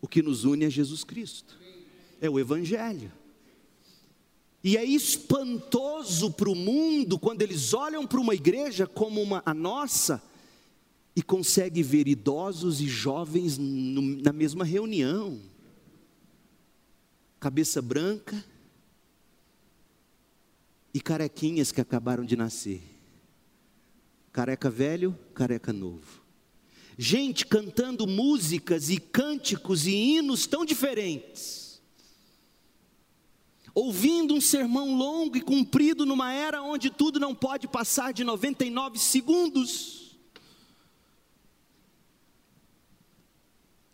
[0.02, 1.58] O que nos une é Jesus Cristo,
[2.20, 3.23] é o Evangelho.
[4.64, 9.54] E é espantoso para o mundo quando eles olham para uma igreja como uma, a
[9.54, 10.24] nossa
[11.14, 15.42] e conseguem ver idosos e jovens no, na mesma reunião.
[17.42, 18.42] Cabeça branca
[20.94, 22.82] e carequinhas que acabaram de nascer.
[24.32, 26.24] Careca velho, careca novo.
[26.98, 31.63] Gente cantando músicas e cânticos e hinos tão diferentes
[33.74, 39.00] ouvindo um sermão longo e comprido numa era onde tudo não pode passar de 99
[39.00, 40.18] segundos.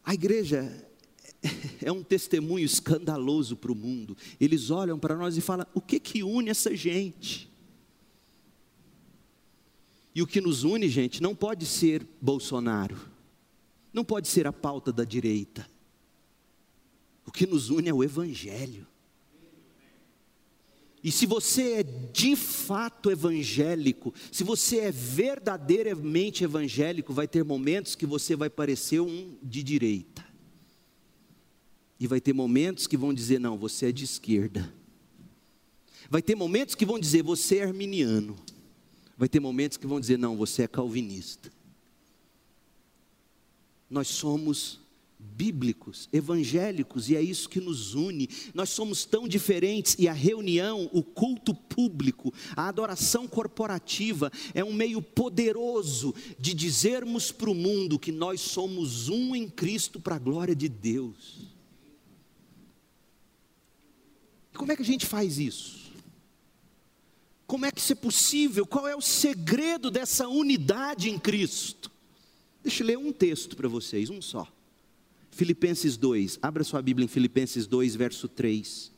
[0.03, 0.85] A igreja
[1.81, 4.17] é um testemunho escandaloso para o mundo.
[4.39, 7.49] Eles olham para nós e falam: o que que une essa gente?
[10.13, 12.97] E o que nos une, gente, não pode ser Bolsonaro,
[13.93, 15.69] não pode ser a pauta da direita.
[17.25, 18.88] O que nos une é o Evangelho.
[21.03, 27.95] E se você é de fato evangélico, se você é verdadeiramente evangélico, vai ter momentos
[27.95, 30.25] que você vai parecer um de direita.
[31.99, 34.73] E vai ter momentos que vão dizer, não, você é de esquerda.
[36.09, 38.37] Vai ter momentos que vão dizer, você é arminiano.
[39.17, 41.51] Vai ter momentos que vão dizer, não, você é calvinista.
[43.89, 44.79] Nós somos
[45.39, 48.27] bíblicos, evangélicos, e é isso que nos une.
[48.53, 54.73] Nós somos tão diferentes e a reunião, o culto público, a adoração corporativa é um
[54.73, 60.19] meio poderoso de dizermos para o mundo que nós somos um em Cristo para a
[60.19, 61.47] glória de Deus.
[64.53, 65.89] E como é que a gente faz isso?
[67.47, 68.65] Como é que isso é possível?
[68.67, 71.89] Qual é o segredo dessa unidade em Cristo?
[72.61, 74.45] Deixa eu ler um texto para vocês, um só.
[75.39, 78.91] Filipenses 2, abra sua Bíblia em Filipenses 2, verso 3.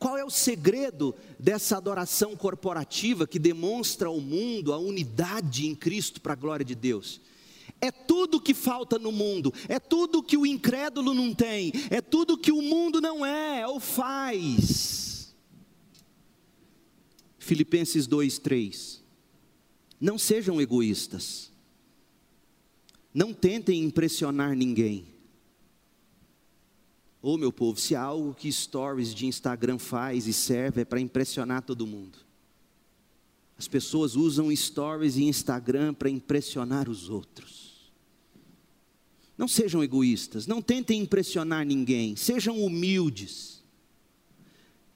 [0.00, 6.20] Qual é o segredo dessa adoração corporativa que demonstra ao mundo a unidade em Cristo
[6.20, 7.20] para a glória de Deus?
[7.80, 12.36] É tudo que falta no mundo, é tudo que o incrédulo não tem, é tudo
[12.36, 15.32] que o mundo não é ou faz.
[17.38, 19.04] Filipenses 2, 3.
[20.00, 21.54] Não sejam egoístas
[23.16, 25.06] Não tentem impressionar ninguém.
[27.22, 30.84] Ô oh, meu povo, se há algo que stories de Instagram faz e serve é
[30.84, 32.18] para impressionar todo mundo.
[33.56, 37.90] As pessoas usam stories e Instagram para impressionar os outros.
[39.38, 43.62] Não sejam egoístas, não tentem impressionar ninguém, sejam humildes.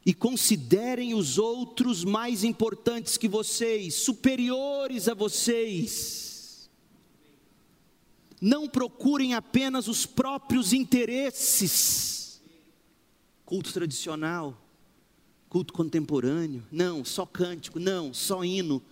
[0.05, 6.30] E considerem os outros mais importantes que vocês, superiores a vocês.
[8.41, 12.41] Não procurem apenas os próprios interesses.
[13.45, 14.57] Culto tradicional,
[15.49, 18.83] culto contemporâneo, não, só cântico, não, só hino.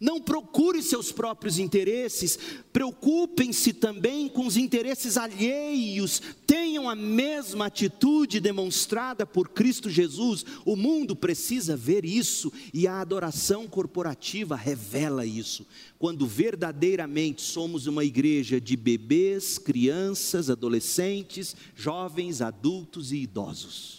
[0.00, 2.38] Não procure seus próprios interesses,
[2.72, 10.44] preocupem-se também com os interesses alheios, tenham a mesma atitude demonstrada por Cristo Jesus.
[10.64, 15.66] O mundo precisa ver isso e a adoração corporativa revela isso.
[15.98, 23.98] Quando verdadeiramente somos uma igreja de bebês, crianças, adolescentes, jovens, adultos e idosos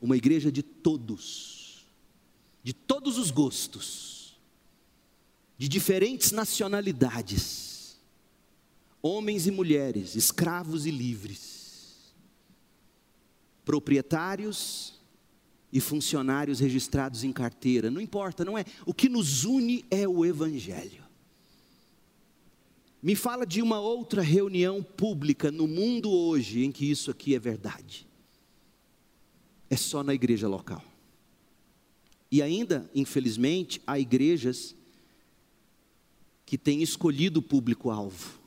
[0.00, 1.86] uma igreja de todos,
[2.62, 4.07] de todos os gostos,
[5.58, 7.98] de diferentes nacionalidades,
[9.02, 12.14] homens e mulheres, escravos e livres,
[13.64, 14.94] proprietários
[15.70, 18.64] e funcionários registrados em carteira, não importa, não é.
[18.86, 21.02] O que nos une é o Evangelho.
[23.02, 27.38] Me fala de uma outra reunião pública no mundo hoje em que isso aqui é
[27.38, 28.08] verdade
[29.70, 30.82] é só na igreja local.
[32.30, 34.74] E ainda, infelizmente, há igrejas
[36.48, 38.40] que têm escolhido o público-alvo.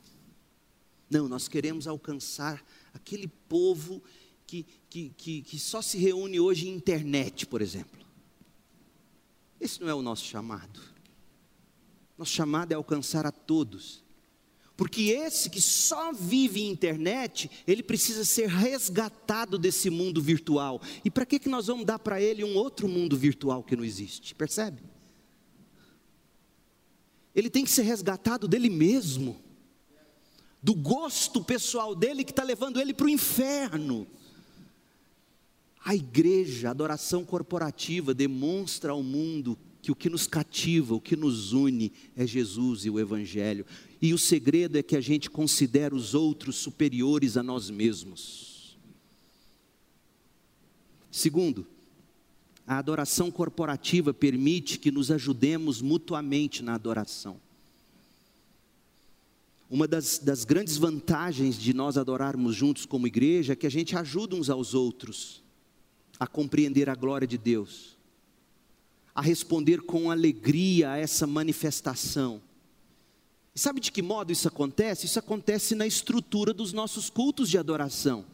[1.07, 4.01] Não, nós queremos alcançar aquele povo
[4.47, 8.03] que, que, que, que só se reúne hoje em internet, por exemplo.
[9.59, 10.81] Esse não é o nosso chamado.
[12.17, 14.03] Nosso chamado é alcançar a todos.
[14.75, 20.81] Porque esse que só vive em internet, ele precisa ser resgatado desse mundo virtual.
[21.05, 23.83] E para que, que nós vamos dar para ele um outro mundo virtual que não
[23.83, 24.33] existe?
[24.33, 24.90] Percebe?
[27.35, 29.39] Ele tem que ser resgatado dele mesmo,
[30.61, 34.05] do gosto pessoal dele que está levando ele para o inferno.
[35.83, 41.15] A igreja, a adoração corporativa, demonstra ao mundo que o que nos cativa, o que
[41.15, 43.65] nos une é Jesus e o Evangelho.
[43.99, 48.77] E o segredo é que a gente considera os outros superiores a nós mesmos.
[51.09, 51.65] Segundo,
[52.65, 57.39] a adoração corporativa permite que nos ajudemos mutuamente na adoração.
[59.69, 63.95] Uma das, das grandes vantagens de nós adorarmos juntos como igreja é que a gente
[63.95, 65.41] ajuda uns aos outros
[66.19, 67.97] a compreender a glória de Deus
[69.13, 72.41] a responder com alegria a essa manifestação.
[73.53, 75.05] E sabe de que modo isso acontece?
[75.05, 78.25] Isso acontece na estrutura dos nossos cultos de adoração.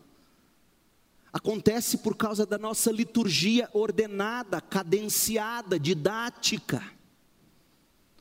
[1.32, 6.98] Acontece por causa da nossa liturgia ordenada, cadenciada, didática.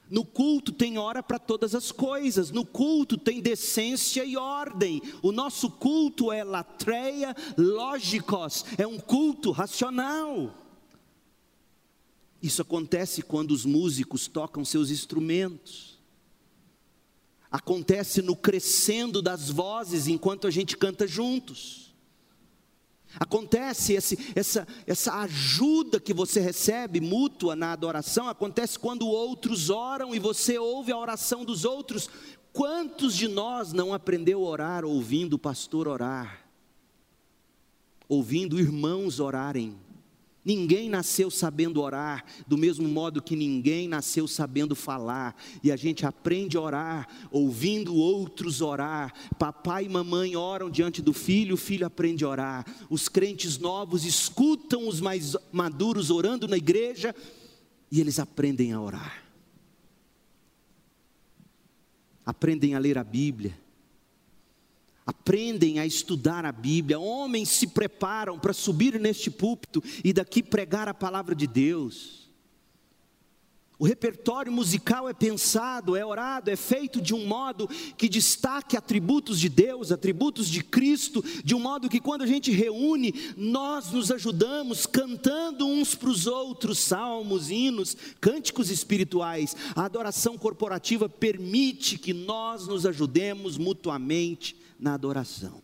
[0.09, 5.03] No culto tem hora para todas as coisas, no culto tem decência e ordem.
[5.21, 10.55] O nosso culto é latreia lógicos, é um culto racional.
[12.41, 15.99] Isso acontece quando os músicos tocam seus instrumentos.
[17.51, 21.86] Acontece no crescendo das vozes enquanto a gente canta juntos.
[23.19, 30.15] Acontece esse, essa, essa ajuda que você recebe mútua na adoração, acontece quando outros oram
[30.15, 32.11] e você ouve a oração dos outros.
[32.53, 36.47] Quantos de nós não aprendeu a orar ouvindo o pastor orar?
[38.09, 39.86] Ouvindo irmãos orarem?
[40.47, 45.35] Ninguém nasceu sabendo orar, do mesmo modo que ninguém nasceu sabendo falar.
[45.61, 49.13] E a gente aprende a orar, ouvindo outros orar.
[49.41, 52.67] Papai e mamãe oram diante do filho, o filho aprende a orar.
[52.89, 57.13] Os crentes novos escutam os mais maduros orando na igreja
[57.91, 59.25] e eles aprendem a orar.
[62.25, 63.66] Aprendem a ler a Bíblia
[65.07, 70.89] aprendem a estudar a Bíblia, homens se preparam para subir neste púlpito e daqui pregar
[70.89, 72.27] a palavra de Deus.
[73.79, 79.39] O repertório musical é pensado, é orado, é feito de um modo que destaque atributos
[79.39, 84.11] de Deus, atributos de Cristo, de um modo que quando a gente reúne, nós nos
[84.11, 89.55] ajudamos cantando uns para os outros salmos, hinos, cânticos espirituais.
[89.75, 95.63] A adoração corporativa permite que nós nos ajudemos mutuamente na adoração.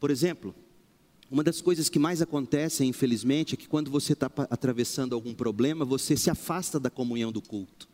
[0.00, 0.54] Por exemplo,
[1.30, 5.84] uma das coisas que mais acontecem, infelizmente, é que quando você está atravessando algum problema,
[5.84, 7.88] você se afasta da comunhão do culto.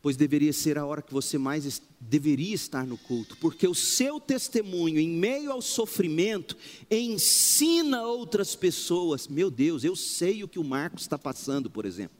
[0.00, 4.20] pois deveria ser a hora que você mais deveria estar no culto, porque o seu
[4.20, 6.56] testemunho em meio ao sofrimento
[6.90, 9.26] ensina outras pessoas.
[9.26, 12.16] Meu Deus, eu sei o que o Marcos está passando, por exemplo.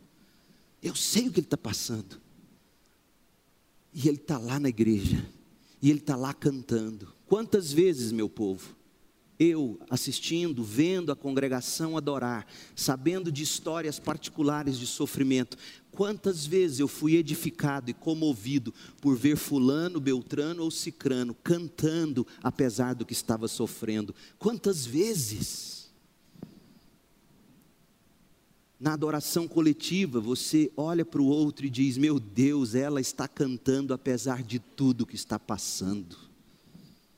[0.82, 2.20] Eu sei o que ele está passando.
[4.01, 5.28] E ele está lá na igreja,
[5.82, 7.12] e ele está lá cantando.
[7.26, 8.76] Quantas vezes, meu povo,
[9.40, 12.46] eu assistindo, vendo a congregação adorar,
[12.76, 15.57] sabendo de histórias particulares de sofrimento,
[15.90, 22.94] quantas vezes eu fui edificado e comovido por ver Fulano, Beltrano ou Cicrano cantando apesar
[22.94, 25.77] do que estava sofrendo, quantas vezes.
[28.80, 33.92] Na adoração coletiva, você olha para o outro e diz: Meu Deus, ela está cantando
[33.92, 36.16] apesar de tudo que está passando.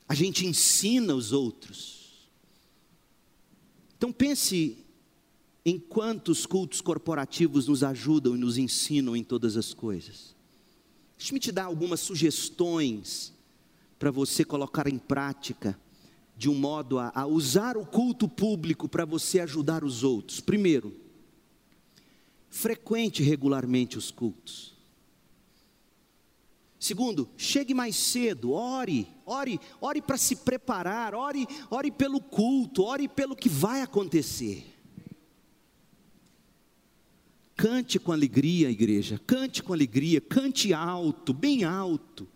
[0.09, 2.29] A gente ensina os outros.
[3.95, 4.77] Então pense
[5.63, 10.35] em quantos cultos corporativos nos ajudam e nos ensinam em todas as coisas.
[11.15, 13.31] Deixe-me te dar algumas sugestões
[13.99, 15.79] para você colocar em prática,
[16.35, 20.39] de um modo a, a usar o culto público para você ajudar os outros.
[20.39, 20.91] Primeiro,
[22.51, 24.75] frequente regularmente os cultos.
[26.77, 33.07] Segundo, chegue mais cedo, ore, ore, ore para se preparar, ore, ore pelo culto, ore
[33.07, 34.65] pelo que vai acontecer.
[37.55, 42.27] Cante com alegria, igreja, cante com alegria, cante alto, bem alto.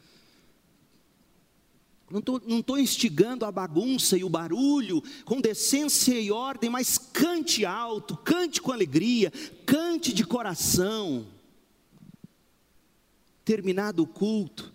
[2.15, 6.97] Não estou não tô instigando a bagunça e o barulho, com decência e ordem, mas
[6.97, 9.33] cante alto, cante com alegria,
[9.65, 11.27] cante de coração
[13.43, 14.73] terminado o culto,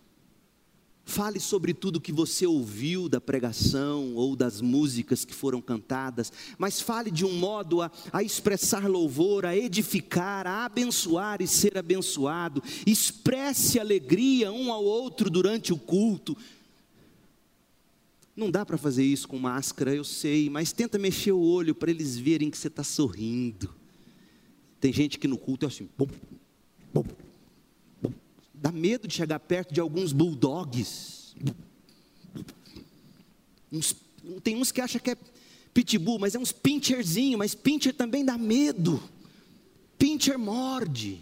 [1.05, 6.79] fale sobre tudo que você ouviu da pregação ou das músicas que foram cantadas, mas
[6.81, 12.63] fale de um modo a, a expressar louvor, a edificar, a abençoar e ser abençoado.
[12.87, 16.37] Expresse alegria um ao outro durante o culto.
[18.41, 21.91] Não dá para fazer isso com máscara, eu sei, mas tenta mexer o olho para
[21.91, 23.75] eles verem que você está sorrindo.
[24.81, 25.91] Tem gente que no culto é assim,
[28.55, 31.37] Dá medo de chegar perto de alguns bulldogs.
[33.71, 33.95] Uns,
[34.43, 35.17] tem uns que acham que é
[35.75, 39.03] pitbull, mas é uns pincherzinho, mas pincher também dá medo.
[39.99, 41.21] Pincher morde.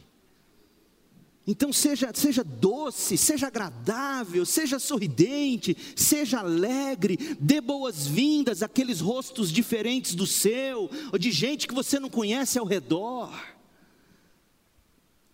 [1.51, 10.15] Então seja, seja doce, seja agradável, seja sorridente, seja alegre, dê boas-vindas àqueles rostos diferentes
[10.15, 13.33] do seu, ou de gente que você não conhece ao redor.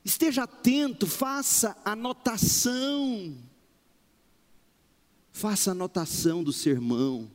[0.04, 3.36] Esteja atento, faça anotação.
[5.32, 7.28] Faça anotação do sermão.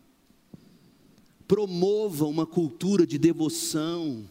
[1.45, 4.25] Promova uma cultura de devoção.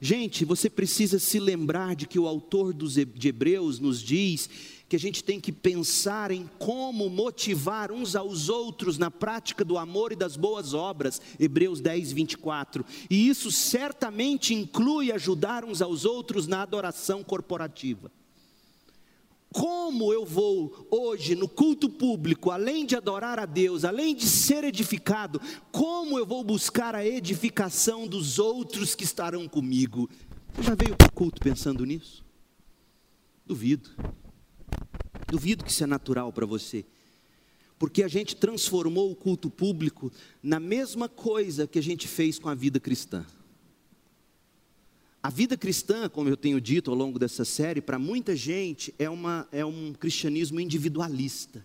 [0.00, 4.48] Gente, você precisa se lembrar de que o autor dos de Hebreus nos diz
[4.88, 9.78] que a gente tem que pensar em como motivar uns aos outros na prática do
[9.78, 12.84] amor e das boas obras, Hebreus 10, 24.
[13.08, 18.10] E isso certamente inclui ajudar uns aos outros na adoração corporativa.
[19.54, 24.64] Como eu vou hoje no culto público, além de adorar a Deus, além de ser
[24.64, 25.40] edificado,
[25.70, 30.10] como eu vou buscar a edificação dos outros que estarão comigo?
[30.52, 32.24] Você já veio para o culto pensando nisso?
[33.46, 33.90] Duvido.
[35.30, 36.84] Duvido que isso é natural para você.
[37.78, 40.10] Porque a gente transformou o culto público
[40.42, 43.24] na mesma coisa que a gente fez com a vida cristã.
[45.24, 49.08] A vida cristã, como eu tenho dito ao longo dessa série, para muita gente é,
[49.08, 51.64] uma, é um cristianismo individualista.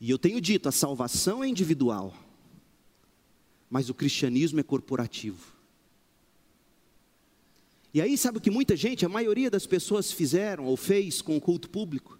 [0.00, 2.12] E eu tenho dito, a salvação é individual,
[3.70, 5.52] mas o cristianismo é corporativo.
[7.94, 11.36] E aí, sabe o que muita gente, a maioria das pessoas fizeram ou fez com
[11.36, 12.18] o culto público?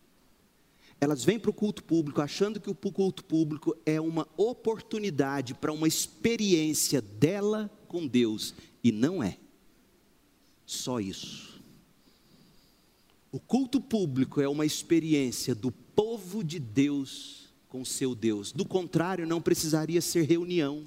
[1.00, 5.72] Elas vêm para o culto público achando que o culto público é uma oportunidade para
[5.72, 9.38] uma experiência dela com Deus, e não é.
[10.66, 11.60] Só isso.
[13.30, 18.52] O culto público é uma experiência do povo de Deus com seu Deus.
[18.52, 20.84] Do contrário, não precisaria ser reunião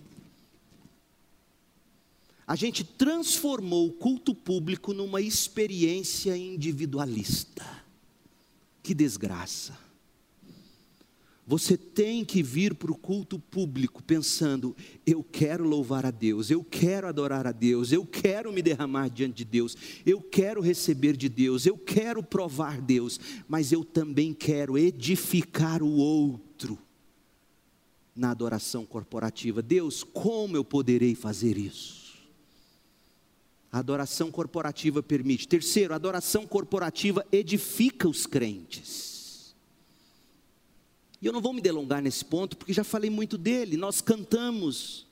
[2.52, 7.66] a gente transformou o culto público numa experiência individualista.
[8.84, 9.74] Que desgraça.
[11.52, 14.74] Você tem que vir para o culto público pensando:
[15.06, 19.40] eu quero louvar a Deus, eu quero adorar a Deus, eu quero me derramar diante
[19.40, 19.76] de Deus,
[20.06, 25.92] eu quero receber de Deus, eu quero provar Deus, mas eu também quero edificar o
[25.92, 26.80] outro
[28.16, 29.62] na adoração corporativa.
[29.62, 32.14] Deus, como eu poderei fazer isso?
[33.70, 35.50] A adoração corporativa permite.
[35.50, 39.11] Terceiro, a adoração corporativa edifica os crentes.
[41.22, 43.78] E eu não vou me delongar nesse ponto, porque já falei muito dele.
[43.78, 45.06] Nós cantamos,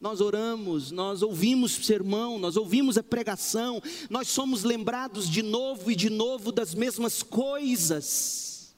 [0.00, 5.94] nós oramos, nós ouvimos sermão, nós ouvimos a pregação, nós somos lembrados de novo e
[5.94, 8.74] de novo das mesmas coisas.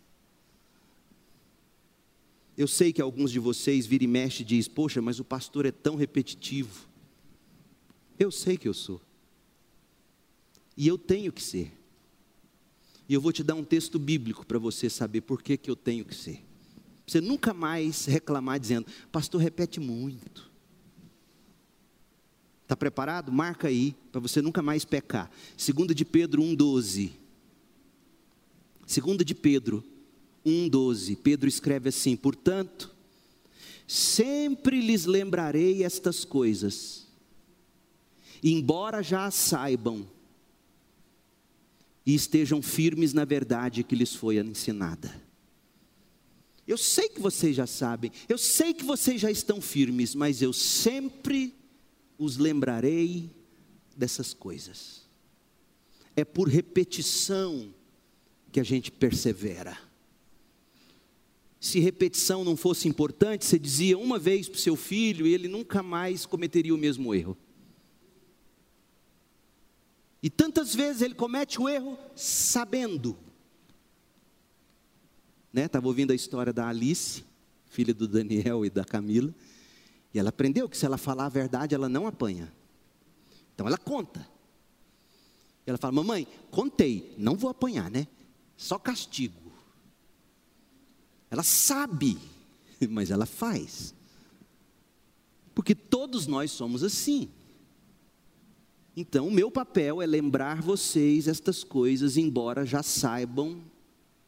[2.57, 5.65] Eu sei que alguns de vocês viram e mexe e diz: "Poxa, mas o pastor
[5.65, 6.87] é tão repetitivo".
[8.19, 9.01] Eu sei que eu sou.
[10.77, 11.73] E eu tenho que ser.
[13.09, 15.77] E eu vou te dar um texto bíblico para você saber por que, que eu
[15.77, 16.43] tenho que ser.
[17.07, 20.51] Você nunca mais reclamar dizendo, pastor repete muito.
[22.63, 23.31] Está preparado?
[23.31, 25.31] Marca aí, para você nunca mais pecar.
[25.57, 27.11] Segunda de Pedro 1,12.
[28.87, 29.85] Segunda de Pedro
[30.47, 31.17] 1,12.
[31.23, 32.95] Pedro escreve assim: Portanto,
[33.87, 37.07] sempre lhes lembrarei estas coisas,
[38.43, 40.07] embora já as saibam,
[42.07, 45.24] e estejam firmes na verdade que lhes foi ensinada.
[46.67, 50.53] Eu sei que vocês já sabem, eu sei que vocês já estão firmes, mas eu
[50.53, 51.55] sempre
[52.19, 53.31] os lembrarei
[53.97, 55.03] dessas coisas.
[56.17, 57.75] É por repetição
[58.51, 59.79] que a gente persevera.
[61.61, 65.49] Se repetição não fosse importante, você dizia uma vez para o seu filho e ele
[65.49, 67.37] nunca mais cometeria o mesmo erro.
[70.23, 73.19] E tantas vezes ele comete o erro sabendo.
[75.55, 75.67] Né?
[75.67, 77.23] Estava ouvindo a história da Alice,
[77.71, 79.33] filha do Daniel e da Camila,
[80.13, 82.53] e ela aprendeu que se ela falar a verdade, ela não apanha.
[83.55, 84.29] Então ela conta.
[85.65, 88.09] Ela fala: Mamãe, contei, não vou apanhar, né?
[88.57, 89.53] Só castigo.
[91.31, 92.19] Ela sabe,
[92.91, 93.95] mas ela faz.
[95.55, 97.31] Porque todos nós somos assim.
[98.97, 103.63] Então, o meu papel é lembrar vocês estas coisas, embora já saibam,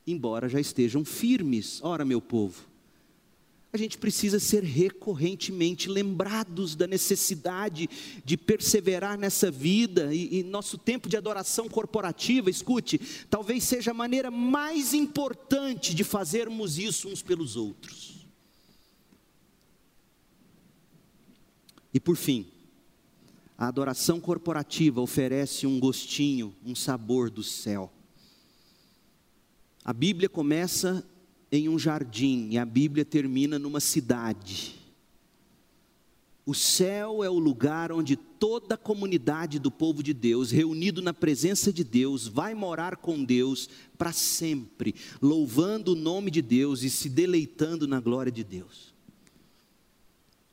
[0.07, 1.81] embora já estejam firmes.
[1.83, 2.65] Ora, meu povo,
[3.73, 7.89] a gente precisa ser recorrentemente lembrados da necessidade
[8.25, 12.99] de perseverar nessa vida, e, e, nosso tempo de adoração corporativa, escute,
[13.29, 18.27] talvez seja a maneira mais importante de fazermos isso uns pelos outros.
[21.93, 22.47] E por fim,
[23.59, 27.93] a adoração corporativa oferece um gostinho, um sabor do céu.
[29.87, 31.09] A Bíblia começa
[31.53, 34.75] em um jardim e a Bíblia termina numa cidade.
[36.45, 41.15] O céu é o lugar onde toda a comunidade do povo de Deus, reunido na
[41.15, 46.91] presença de Deus, vai morar com Deus para sempre, louvando o nome de Deus e
[46.91, 48.96] se deleitando na glória de Deus.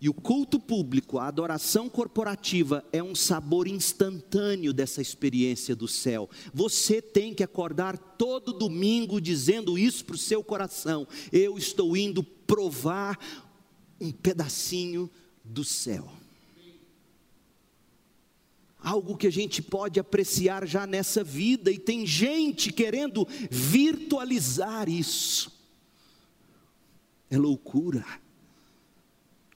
[0.03, 6.29] E o culto público, a adoração corporativa é um sabor instantâneo dessa experiência do céu.
[6.53, 12.21] Você tem que acordar todo domingo dizendo isso para o seu coração: eu estou indo
[12.21, 13.17] provar
[13.97, 15.09] um pedacinho
[15.41, 16.11] do céu.
[18.77, 25.49] Algo que a gente pode apreciar já nessa vida, e tem gente querendo virtualizar isso.
[27.29, 28.21] É loucura.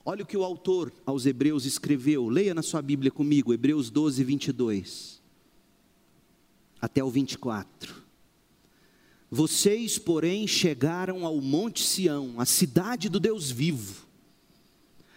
[0.10, 4.24] Olha o que o autor aos Hebreus escreveu, leia na sua Bíblia comigo, Hebreus 12,
[4.24, 5.22] 22
[6.80, 7.94] até o 24.
[9.30, 14.08] Vocês, porém, chegaram ao Monte Sião, a cidade do Deus vivo,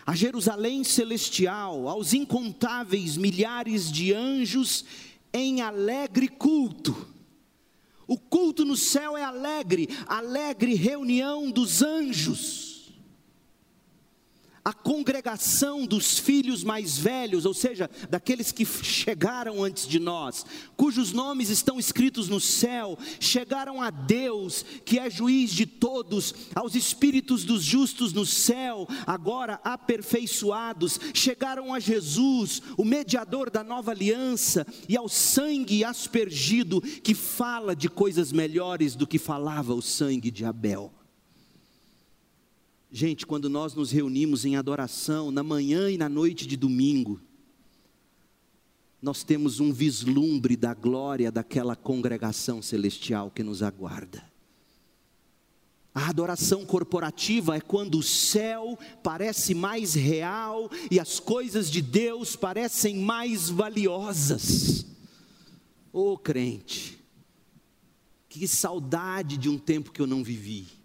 [0.05, 4.85] a Jerusalém celestial, aos incontáveis milhares de anjos
[5.33, 7.07] em alegre culto.
[8.09, 12.70] O culto no céu é alegre, alegre reunião dos anjos
[14.65, 20.45] a congregação dos filhos mais velhos, ou seja, daqueles que chegaram antes de nós,
[20.77, 26.75] cujos nomes estão escritos no céu, chegaram a Deus, que é juiz de todos, aos
[26.75, 34.67] espíritos dos justos no céu, agora aperfeiçoados, chegaram a Jesus, o mediador da nova aliança,
[34.89, 40.45] e ao sangue aspergido, que fala de coisas melhores do que falava o sangue de
[40.45, 41.00] Abel.
[42.93, 47.21] Gente, quando nós nos reunimos em adoração, na manhã e na noite de domingo,
[49.01, 54.29] nós temos um vislumbre da glória daquela congregação celestial que nos aguarda.
[55.95, 62.35] A adoração corporativa é quando o céu parece mais real e as coisas de Deus
[62.35, 64.85] parecem mais valiosas.
[65.93, 66.99] Ô oh, crente,
[68.29, 70.80] que saudade de um tempo que eu não vivi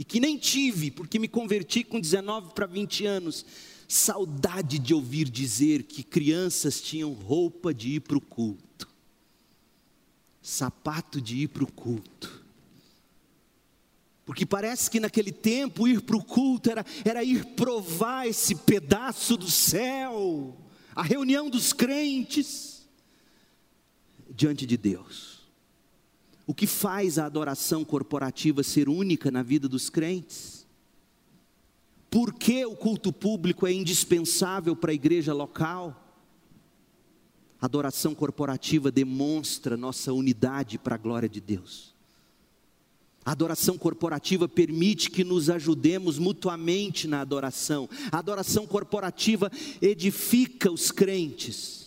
[0.00, 3.44] e que nem tive, porque me converti com 19 para 20 anos.
[3.86, 8.88] saudade de ouvir dizer que crianças tinham roupa de ir para o culto,
[10.40, 12.42] sapato de ir para o culto.
[14.24, 19.36] Porque parece que naquele tempo ir para o culto era, era ir provar esse pedaço
[19.36, 20.56] do céu,
[20.94, 22.88] a reunião dos crentes
[24.30, 25.39] diante de Deus.
[26.50, 30.66] O que faz a adoração corporativa ser única na vida dos crentes?
[32.10, 36.12] Por que o culto público é indispensável para a igreja local?
[37.60, 41.94] A adoração corporativa demonstra nossa unidade para a glória de Deus.
[43.24, 47.88] A adoração corporativa permite que nos ajudemos mutuamente na adoração.
[48.10, 51.79] A adoração corporativa edifica os crentes.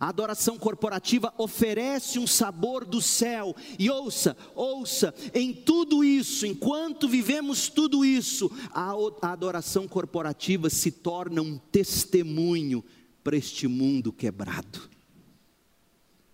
[0.00, 3.54] A adoração corporativa oferece um sabor do céu.
[3.78, 8.92] E ouça, ouça, em tudo isso, enquanto vivemos tudo isso, a
[9.32, 12.84] adoração corporativa se torna um testemunho
[13.24, 14.88] para este mundo quebrado.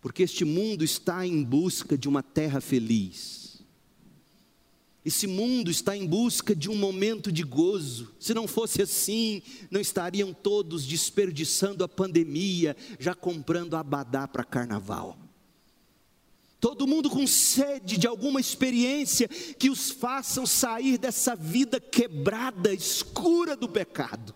[0.01, 3.44] Porque este mundo está em busca de uma terra feliz
[5.05, 8.15] esse mundo está em busca de um momento de gozo.
[8.19, 15.19] Se não fosse assim, não estariam todos desperdiçando a pandemia, já comprando abadá para carnaval.
[16.59, 23.55] Todo mundo com sede de alguma experiência que os façam sair dessa vida quebrada, escura
[23.55, 24.35] do pecado.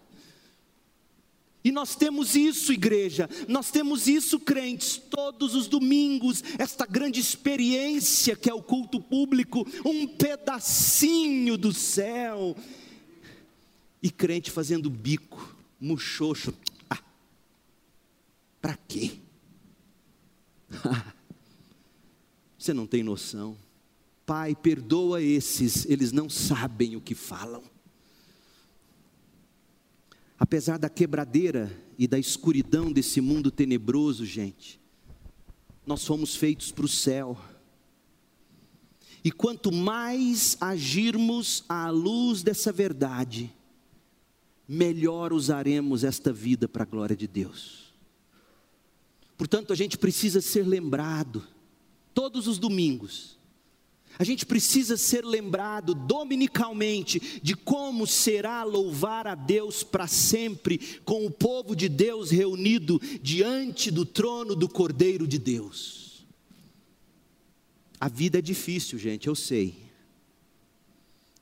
[1.65, 8.37] E nós temos isso, igreja, nós temos isso, crentes, todos os domingos, esta grande experiência
[8.37, 12.57] que é o culto público, um pedacinho do céu.
[14.01, 16.55] E crente fazendo bico, muxoxo.
[16.89, 17.03] Ah,
[18.63, 19.19] para quê?
[22.57, 23.57] Você não tem noção.
[24.25, 27.63] Pai, perdoa esses, eles não sabem o que falam.
[30.39, 34.81] Apesar da quebradeira e da escuridão desse mundo tenebroso, gente,
[35.85, 37.37] nós fomos feitos para o céu.
[39.25, 43.53] E quanto mais agirmos à luz dessa verdade,
[44.69, 47.95] melhor usaremos esta vida para a glória de Deus.
[49.37, 51.45] Portanto, a gente precisa ser lembrado,
[52.13, 53.38] todos os domingos,
[54.19, 61.25] a gente precisa ser lembrado dominicalmente de como será louvar a Deus para sempre, com
[61.25, 66.27] o povo de Deus reunido diante do trono do Cordeiro de Deus.
[68.01, 69.77] A vida é difícil, gente, eu sei.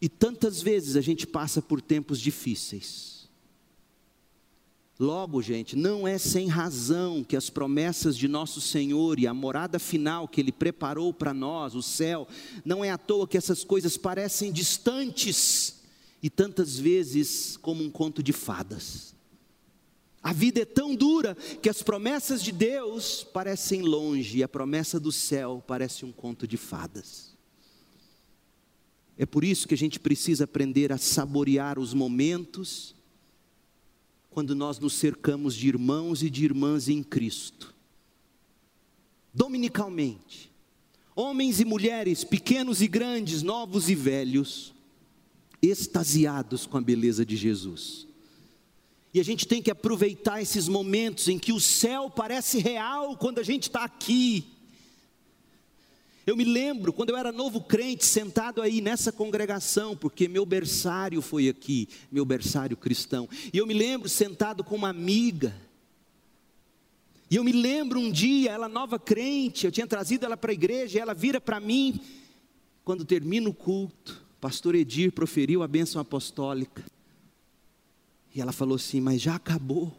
[0.00, 3.15] E tantas vezes a gente passa por tempos difíceis.
[4.98, 9.78] Logo, gente, não é sem razão que as promessas de nosso Senhor e a morada
[9.78, 12.26] final que Ele preparou para nós, o céu,
[12.64, 15.82] não é à toa que essas coisas parecem distantes
[16.22, 19.14] e tantas vezes como um conto de fadas.
[20.22, 24.98] A vida é tão dura que as promessas de Deus parecem longe e a promessa
[24.98, 27.36] do céu parece um conto de fadas.
[29.18, 32.95] É por isso que a gente precisa aprender a saborear os momentos
[34.36, 37.74] quando nós nos cercamos de irmãos e de irmãs em Cristo.
[39.32, 40.52] Dominicalmente,
[41.14, 44.74] homens e mulheres, pequenos e grandes, novos e velhos,
[45.62, 48.06] extasiados com a beleza de Jesus.
[49.14, 53.38] E a gente tem que aproveitar esses momentos em que o céu parece real quando
[53.38, 54.44] a gente está aqui
[56.26, 61.22] eu me lembro quando eu era novo crente, sentado aí nessa congregação, porque meu berçário
[61.22, 63.28] foi aqui, meu berçário cristão.
[63.52, 65.54] E eu me lembro sentado com uma amiga.
[67.30, 70.54] E eu me lembro um dia, ela nova crente, eu tinha trazido ela para a
[70.54, 72.00] igreja, e ela vira para mim,
[72.84, 76.84] quando termina o culto, pastor Edir proferiu a bênção apostólica.
[78.34, 79.96] E ela falou assim: Mas já acabou?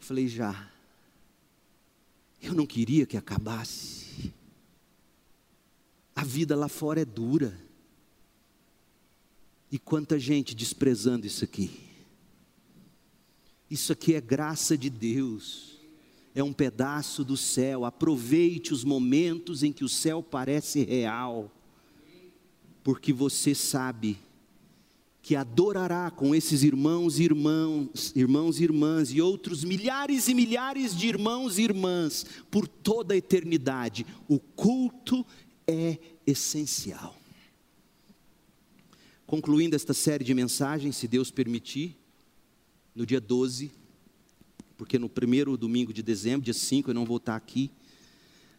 [0.00, 0.70] Eu falei: Já.
[2.40, 4.03] Eu não queria que acabasse.
[6.14, 7.58] A vida lá fora é dura.
[9.70, 11.70] E quanta gente desprezando isso aqui.
[13.70, 15.80] Isso aqui é graça de Deus.
[16.34, 17.84] É um pedaço do céu.
[17.84, 21.50] Aproveite os momentos em que o céu parece real.
[22.82, 24.18] Porque você sabe
[25.24, 30.94] que adorará com esses irmãos e irmãos, irmãos e irmãs e outros milhares e milhares
[30.94, 34.04] de irmãos e irmãs por toda a eternidade.
[34.28, 35.24] O culto
[35.66, 37.16] é essencial.
[39.26, 41.96] Concluindo esta série de mensagens, se Deus permitir,
[42.94, 43.72] no dia 12,
[44.76, 47.70] porque no primeiro domingo de dezembro, dia 5, eu não vou estar aqui.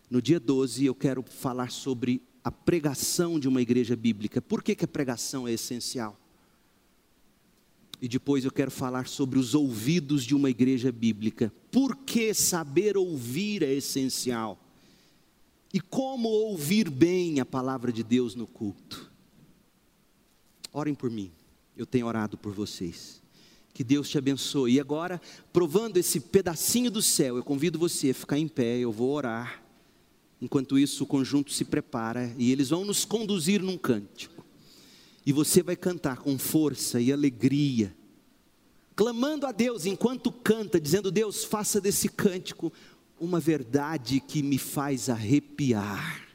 [0.09, 4.41] No dia 12, eu quero falar sobre a pregação de uma igreja bíblica.
[4.41, 6.19] Por que, que a pregação é essencial?
[8.01, 11.51] E depois eu quero falar sobre os ouvidos de uma igreja bíblica.
[11.71, 14.59] Por que saber ouvir é essencial?
[15.75, 19.11] E como ouvir bem a palavra de Deus no culto?
[20.71, 21.33] Orem por mim,
[21.75, 23.21] eu tenho orado por vocês.
[23.73, 24.75] Que Deus te abençoe.
[24.75, 25.19] E agora,
[25.51, 29.61] provando esse pedacinho do céu, eu convido você a ficar em pé, eu vou orar.
[30.41, 34.45] Enquanto isso, o conjunto se prepara e eles vão nos conduzir num cântico.
[35.25, 37.93] E você vai cantar com força e alegria,
[38.95, 42.71] clamando a Deus enquanto canta, dizendo: Deus, faça desse cântico
[43.19, 46.27] uma verdade que me faz arrepiar,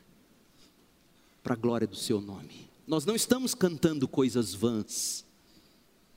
[1.42, 2.68] para a glória do Seu nome.
[2.86, 5.24] Nós não estamos cantando coisas vãs,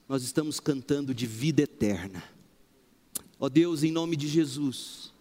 [0.08, 2.24] nós estamos cantando de vida eterna.
[3.40, 5.14] Ó Deus, em nome de Jesus,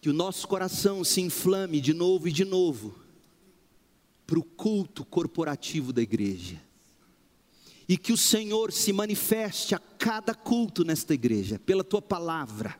[0.00, 2.94] que o nosso coração se inflame de novo e de novo
[4.26, 6.60] para o culto corporativo da igreja.
[7.88, 12.78] E que o Senhor se manifeste a cada culto nesta igreja, pela tua palavra,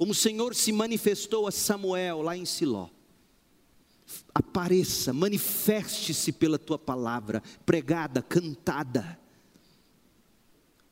[0.00, 2.88] como o Senhor se manifestou a Samuel lá em Siló.
[4.34, 9.20] Apareça, manifeste-se pela tua palavra, pregada, cantada,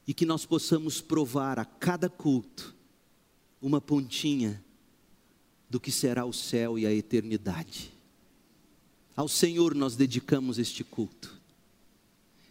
[0.06, 2.76] e que nós possamos provar a cada culto
[3.62, 4.62] uma pontinha
[5.70, 7.90] do que será o céu e a eternidade.
[9.16, 11.40] Ao Senhor nós dedicamos este culto.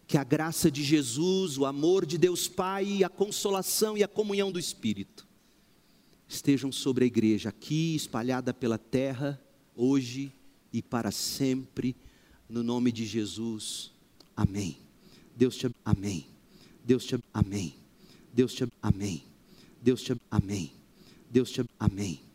[0.08, 4.52] Que a graça de Jesus, o amor de Deus Pai, a consolação e a comunhão
[4.52, 5.27] do Espírito
[6.28, 9.42] estejam sobre a igreja aqui, espalhada pela terra,
[9.76, 10.32] hoje
[10.74, 11.96] e para sempre,
[12.50, 13.92] no nome de Jesus.
[14.36, 14.78] Amém.
[15.36, 16.28] Deus te amém.
[16.84, 17.76] Deus te amém.
[18.34, 19.24] Deus te amém.
[19.82, 20.72] Deus te amém.
[21.30, 22.27] Deus te amém.